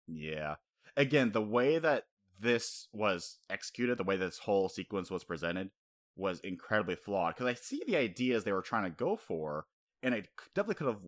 [0.07, 0.57] Yeah.
[0.97, 2.05] Again, the way that
[2.39, 5.71] this was executed, the way this whole sequence was presented,
[6.17, 7.35] was incredibly flawed.
[7.35, 9.67] Because I see the ideas they were trying to go for,
[10.03, 11.01] and it definitely could have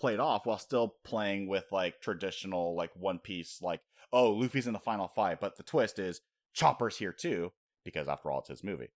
[0.00, 3.80] played off while still playing with like traditional like One Piece like
[4.12, 6.20] oh Luffy's in the final fight, but the twist is
[6.52, 7.52] Chopper's here too
[7.84, 8.88] because after all it's his movie.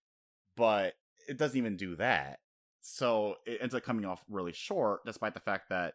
[0.56, 0.94] But
[1.28, 2.40] it doesn't even do that.
[2.80, 5.94] So it ends up coming off really short despite the fact that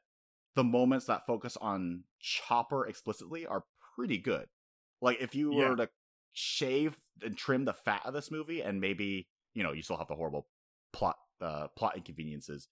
[0.56, 3.64] the moments that focus on Chopper explicitly are
[3.96, 4.48] pretty good.
[5.02, 5.70] Like if you yeah.
[5.70, 5.90] were to
[6.34, 10.08] shave and trim the fat of this movie and maybe, you know, you still have
[10.08, 10.48] the horrible
[10.94, 12.68] plot uh, plot inconveniences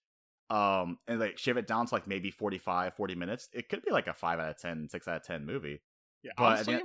[0.50, 3.90] um and like shave it down to like maybe 45 40 minutes it could be
[3.90, 5.80] like a 5 out of 10 6 out of 10 movie
[6.22, 6.80] yeah but honestly,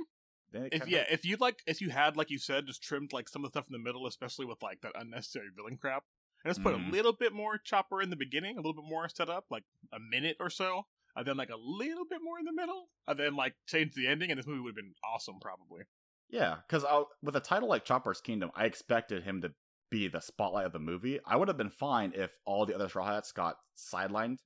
[0.52, 3.44] if yeah if you like if you had like you said just trimmed like some
[3.44, 6.04] of the stuff in the middle especially with like that unnecessary villain crap
[6.44, 6.76] and just put mm.
[6.76, 6.92] a mm-hmm.
[6.92, 9.98] little bit more chopper in the beginning a little bit more set up like a
[9.98, 10.82] minute or so
[11.16, 14.06] and then like a little bit more in the middle and then like change the
[14.06, 15.82] ending and this movie would have been awesome probably
[16.28, 16.84] yeah because
[17.22, 19.52] with a title like chopper's kingdom i expected him to
[19.90, 21.20] be the spotlight of the movie.
[21.26, 24.38] I would have been fine if all the other Straw Hats got sidelined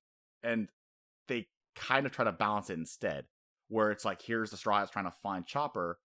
[0.42, 0.68] and
[1.28, 3.26] they kind of try to balance it instead,
[3.68, 5.98] where it's like here's the Straw Hats trying to find Chopper,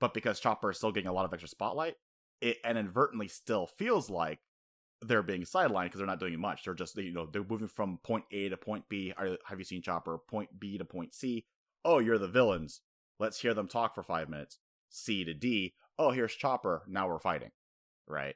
[0.00, 1.94] but because Chopper is still getting a lot of extra spotlight,
[2.40, 4.40] it inadvertently still feels like
[5.00, 6.64] they're being sidelined because they're not doing much.
[6.64, 9.12] They're just you know they're moving from point A to point B.
[9.46, 10.18] Have you seen Chopper?
[10.28, 11.46] Point B to point C.
[11.84, 12.80] Oh, you're the villains.
[13.18, 14.58] Let's hear them talk for five minutes.
[14.88, 15.74] C to D.
[15.98, 16.82] Oh, here's Chopper.
[16.88, 17.50] Now we're fighting.
[18.06, 18.34] Right.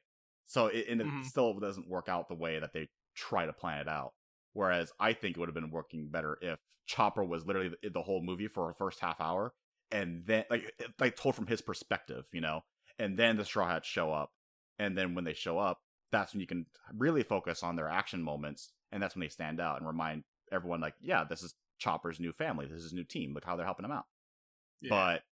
[0.49, 1.23] So it, and it mm-hmm.
[1.23, 4.15] still doesn't work out the way that they try to plan it out.
[4.55, 8.03] Whereas I think it would have been working better if Chopper was literally the, the
[8.03, 9.53] whole movie for a first half hour,
[9.93, 12.63] and then like like told from his perspective, you know,
[12.99, 14.31] and then the Straw Hats show up,
[14.79, 15.81] and then when they show up,
[16.11, 19.61] that's when you can really focus on their action moments, and that's when they stand
[19.61, 23.05] out and remind everyone like, yeah, this is Chopper's new family, this is his new
[23.05, 24.07] team, look how they're helping him out.
[24.81, 24.89] Yeah.
[24.89, 25.23] But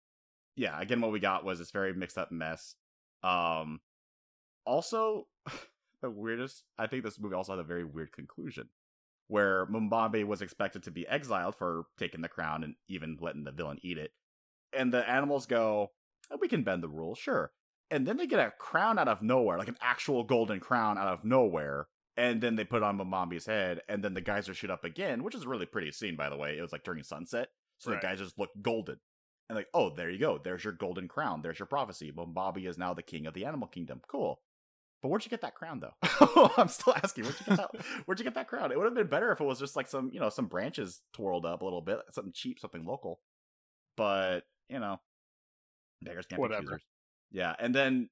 [0.56, 2.74] yeah, again, what we got was this very mixed up mess.
[3.22, 3.80] Um,
[4.66, 5.28] also,
[6.02, 8.68] the weirdest, I think this movie also had a very weird conclusion
[9.28, 13.52] where Momambi was expected to be exiled for taking the crown and even letting the
[13.52, 14.12] villain eat it.
[14.72, 15.92] and the animals go,
[16.30, 17.52] oh, "We can bend the rules, sure."
[17.90, 21.08] And then they get a crown out of nowhere, like an actual golden crown out
[21.08, 21.88] of nowhere.
[22.16, 25.34] And then they put on Mambi's head, and then the geysers shoot up again, which
[25.34, 26.56] is a really pretty scene, by the way.
[26.58, 27.48] It was like during sunset,
[27.78, 28.00] so right.
[28.00, 28.98] the geysers look golden.
[29.48, 30.38] And like, oh, there you go.
[30.42, 31.42] There's your golden crown.
[31.42, 32.10] There's your prophecy.
[32.10, 34.00] Momambi is now the king of the animal kingdom.
[34.08, 34.40] Cool.
[35.02, 36.50] But where'd you get that crown, though?
[36.56, 37.24] I'm still asking.
[37.24, 37.70] Where'd you get that?
[38.06, 38.72] where'd you get that crown?
[38.72, 41.02] It would have been better if it was just like some, you know, some branches
[41.12, 43.20] twirled up a little bit, something cheap, something local.
[43.96, 45.00] But you know,
[46.02, 46.62] beggars can't Whatever.
[46.62, 46.82] be choosers.
[47.30, 48.08] Yeah, and then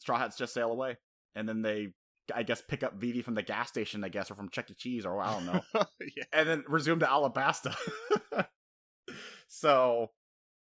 [0.00, 0.96] Straw Hats just sail away,
[1.34, 1.88] and then they,
[2.34, 4.74] I guess, pick up Vivi from the gas station, I guess, or from Chuck E.
[4.74, 5.62] Cheese, or I don't know,
[6.16, 6.24] yeah.
[6.32, 7.74] and then resume to Alabasta.
[9.48, 10.10] so,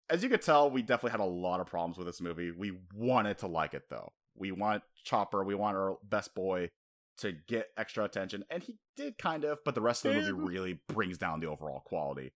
[0.08, 2.50] as you could tell, we definitely had a lot of problems with this movie.
[2.50, 4.12] We wanted to like it though.
[4.34, 6.70] We want Chopper, we want our best boy
[7.18, 10.32] to get extra attention, and he did kind of, but the rest of the movie
[10.32, 12.32] really brings down the overall quality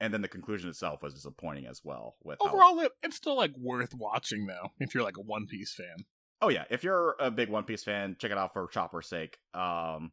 [0.00, 2.16] and then the conclusion itself was disappointing as well.
[2.22, 2.88] With overall, how...
[3.02, 5.96] it's still like worth watching though if you're like a One Piece fan.
[6.42, 9.38] Oh yeah, if you're a big One Piece fan, check it out for Chopper's sake.
[9.54, 10.12] Um,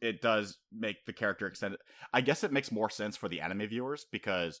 [0.00, 1.80] it does make the character extended.
[2.12, 4.60] I guess it makes more sense for the anime viewers because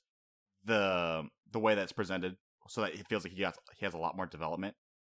[0.64, 2.36] the the way that's presented,
[2.68, 4.74] so that it feels like he has he has a lot more development.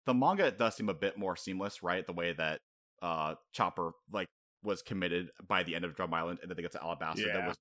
[0.10, 2.04] The manga it does seem a bit more seamless, right?
[2.04, 2.62] The way that
[3.00, 4.26] uh Chopper like
[4.64, 7.28] was committed by the end of Drum Island, and then they get to Alabasta.
[7.28, 7.34] Yeah.
[7.34, 7.58] That was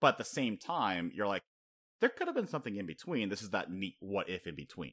[0.00, 1.42] but at the same time, you're like,
[2.00, 3.28] there could have been something in between.
[3.28, 4.92] This is that neat what if in between.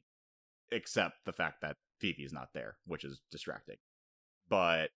[0.72, 3.76] Except the fact that Vivi's not there, which is distracting.
[4.48, 4.90] But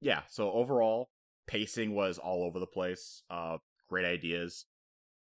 [0.00, 1.10] yeah, so overall,
[1.46, 3.22] pacing was all over the place.
[3.28, 4.64] Uh great ideas.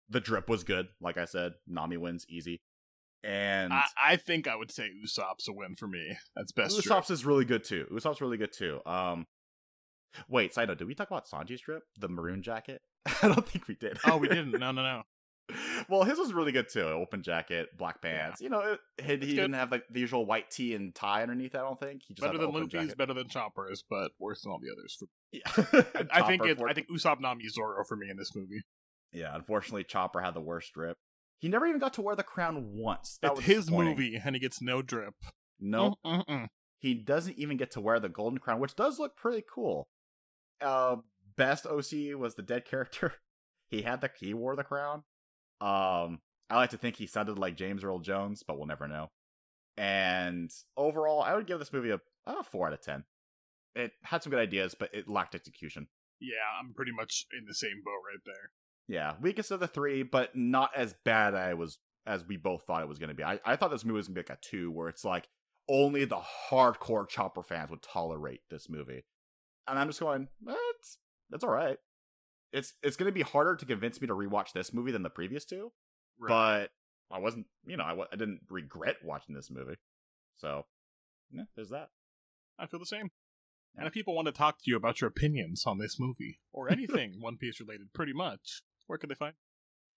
[0.08, 1.54] The drip was good, like I said.
[1.66, 2.60] Nami wins easy.
[3.28, 6.16] And I, I think I would say Usopp's a win for me.
[6.36, 6.80] That's best.
[6.80, 7.86] Usopp's is really good too.
[7.92, 8.80] Usopp's really good too.
[8.86, 9.26] Um
[10.28, 11.82] Wait, side note, did we talk about Sanji's drip?
[11.98, 12.80] The maroon jacket?
[13.22, 13.98] I don't think we did.
[14.06, 14.58] oh, we didn't.
[14.58, 15.02] No, no, no.
[15.88, 16.82] well, his was really good too.
[16.82, 18.40] Open jacket, black pants.
[18.40, 18.44] Yeah.
[18.44, 21.54] You know, it, he, didn't have like the usual white tee and tie underneath.
[21.54, 24.58] I don't think he just better than Luffy's, better than Chopper's, but worse than all
[24.58, 24.96] the others.
[24.98, 26.58] For yeah, I, I think it.
[26.66, 28.62] I think Usopp Nami Zoro for me in this movie.
[29.12, 30.96] Yeah, unfortunately, Chopper had the worst drip.
[31.38, 33.18] He never even got to wear the crown once.
[33.22, 35.14] That it's his movie, and he gets no drip.
[35.60, 36.50] No, nope.
[36.78, 39.88] he doesn't even get to wear the golden crown, which does look pretty cool.
[40.60, 40.96] Uh,
[41.36, 43.14] best OC was the dead character.
[43.68, 45.04] he had the he wore the crown.
[45.60, 46.20] Um,
[46.50, 49.10] I like to think he sounded like James Earl Jones, but we'll never know.
[49.76, 53.04] And overall, I would give this movie a, a four out of ten.
[53.74, 55.86] It had some good ideas, but it lacked execution.
[56.20, 58.50] Yeah, I'm pretty much in the same boat right there.
[58.88, 62.82] Yeah, weakest of the three, but not as bad I was as we both thought
[62.82, 63.22] it was going to be.
[63.22, 65.28] I, I thought this movie was going to be like a two, where it's like
[65.68, 66.20] only the
[66.50, 69.04] hardcore Chopper fans would tolerate this movie.
[69.66, 70.28] And I'm just going,
[70.80, 71.76] it's that's all right.
[72.52, 75.10] It's it's going to be harder to convince me to rewatch this movie than the
[75.10, 75.72] previous two,
[76.18, 76.28] right.
[76.28, 76.70] but
[77.14, 79.76] I wasn't, you know, I, I didn't regret watching this movie.
[80.36, 80.64] So,
[81.30, 81.90] yeah, there's that.
[82.58, 83.10] I feel the same.
[83.76, 86.68] And if people want to talk to you about your opinions on this movie or
[86.72, 89.34] anything One Piece related, pretty much, where can they find?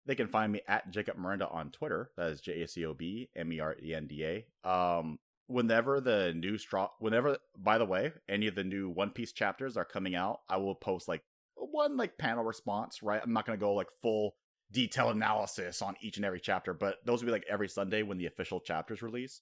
[0.05, 2.11] They can find me at Jacob Merenda on Twitter.
[2.17, 4.69] That is J A C O B M E R E N D A.
[4.69, 5.19] Um,
[5.51, 9.75] whenever the new straw whenever by the way any of the new one piece chapters
[9.75, 11.23] are coming out i will post like
[11.55, 14.35] one like panel response right i'm not to go like full
[14.71, 18.17] detailed analysis on each and every chapter but those will be like every sunday when
[18.17, 19.41] the official chapters release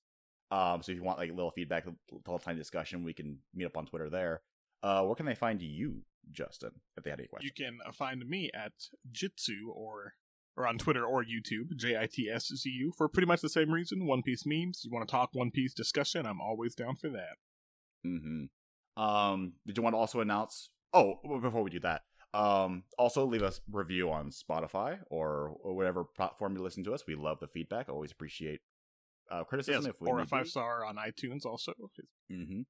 [0.50, 3.38] um so if you want like a little feedback a little tiny discussion we can
[3.54, 4.42] meet up on twitter there
[4.82, 6.02] uh where can they find you
[6.32, 8.74] justin if they had any questions you can uh, find me at
[9.12, 10.14] jitsu or
[10.58, 13.48] or on Twitter or YouTube, J I T S Z U, for pretty much the
[13.48, 14.06] same reason.
[14.06, 14.82] One Piece memes.
[14.84, 16.26] You want to talk One Piece discussion?
[16.26, 17.38] I'm always down for that.
[18.04, 19.02] Hmm.
[19.02, 19.54] Um.
[19.66, 20.70] Did you want to also announce?
[20.94, 22.02] Oh, before we do that,
[22.34, 27.04] um, also leave us review on Spotify or, or whatever platform you listen to us.
[27.08, 27.88] We love the feedback.
[27.88, 28.60] Always appreciate
[29.32, 29.84] uh, criticism.
[29.84, 31.74] Yes, if we or a five star on iTunes also.
[32.32, 32.62] Mm-hmm.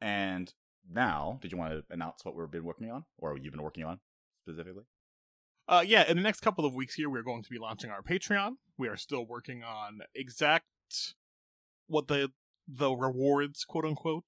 [0.00, 0.52] And
[0.90, 3.84] now, did you want to announce what we've been working on, or you've been working
[3.84, 4.00] on
[4.42, 4.84] specifically?
[5.66, 8.02] Uh, yeah, in the next couple of weeks here, we're going to be launching our
[8.02, 8.56] Patreon.
[8.76, 10.66] We are still working on exact
[11.86, 12.32] what the
[12.66, 14.24] the rewards, quote unquote,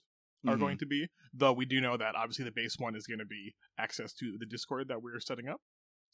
[0.47, 0.61] are mm-hmm.
[0.61, 1.09] going to be.
[1.33, 4.37] Though we do know that obviously the base one is going to be access to
[4.39, 5.61] the Discord that we're setting up.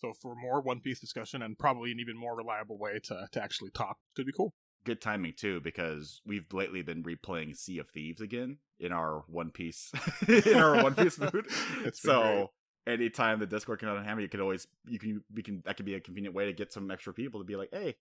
[0.01, 3.43] So for more One Piece discussion and probably an even more reliable way to to
[3.43, 4.55] actually talk, could be cool.
[4.85, 9.51] Good timing too, because we've lately been replaying Sea of Thieves again in our One
[9.51, 9.93] Piece
[10.29, 11.47] in our One Piece mood.
[11.95, 12.49] so great
[12.87, 15.87] anytime the Discord can on hammer, you can always you can we can that could
[15.87, 17.97] be a convenient way to get some extra people to be like, hey,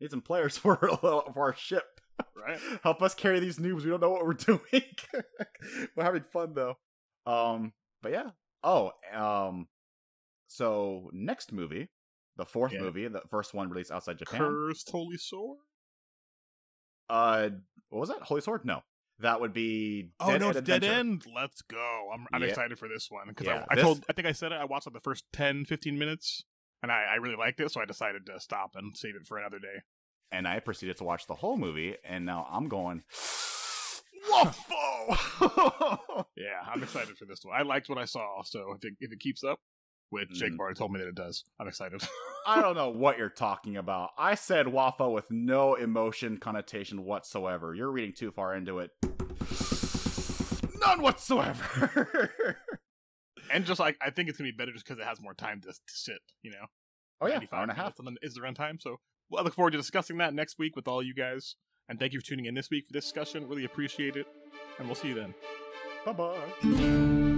[0.00, 2.00] need some players for for our ship.
[2.34, 2.58] Right.
[2.82, 3.84] Help us carry these noobs.
[3.84, 4.60] We don't know what we're doing.
[5.96, 6.78] we're having fun though.
[7.26, 8.30] Um, but yeah.
[8.62, 9.68] Oh, um,
[10.46, 11.88] so next movie,
[12.36, 12.80] the fourth yeah.
[12.80, 14.40] movie, the first one released outside Japan.
[14.40, 15.58] Cursed Holy Sword.
[17.08, 17.50] Uh,
[17.90, 18.22] what was that?
[18.22, 18.64] Holy Sword?
[18.64, 18.82] No,
[19.20, 20.10] that would be.
[20.20, 21.24] Oh Dead no, it's Dead End.
[21.34, 22.10] Let's go.
[22.12, 22.48] I'm, I'm yeah.
[22.48, 23.84] excited for this one because yeah, I, I this...
[23.84, 24.04] told.
[24.08, 24.56] I think I said it.
[24.56, 26.44] I watched like the first 10, 15 minutes,
[26.82, 29.38] and I, I really liked it, so I decided to stop and save it for
[29.38, 29.82] another day.
[30.32, 33.04] And I proceeded to watch the whole movie, and now I'm going.
[34.30, 35.16] Waffle!
[36.36, 37.54] yeah, I'm excited for this one.
[37.56, 39.60] I liked what I saw, so if it, if it keeps up,
[40.10, 40.58] which Jake mm.
[40.58, 42.02] already told me that it does, I'm excited.
[42.46, 44.10] I don't know what you're talking about.
[44.16, 47.74] I said waffle with no emotion connotation whatsoever.
[47.74, 48.90] You're reading too far into it.
[50.80, 52.30] None whatsoever.
[53.52, 55.60] and just like I think it's gonna be better just because it has more time
[55.62, 56.18] to, to sit.
[56.42, 56.66] You know.
[57.20, 57.94] Oh yeah, hour and a half.
[58.22, 58.80] Is the runtime?
[58.80, 59.00] So
[59.30, 61.56] well, I look forward to discussing that next week with all you guys.
[61.88, 63.48] And thank you for tuning in this week for this discussion.
[63.48, 64.26] Really appreciate it.
[64.78, 65.34] And we'll see you then.
[66.04, 67.32] Bye bye.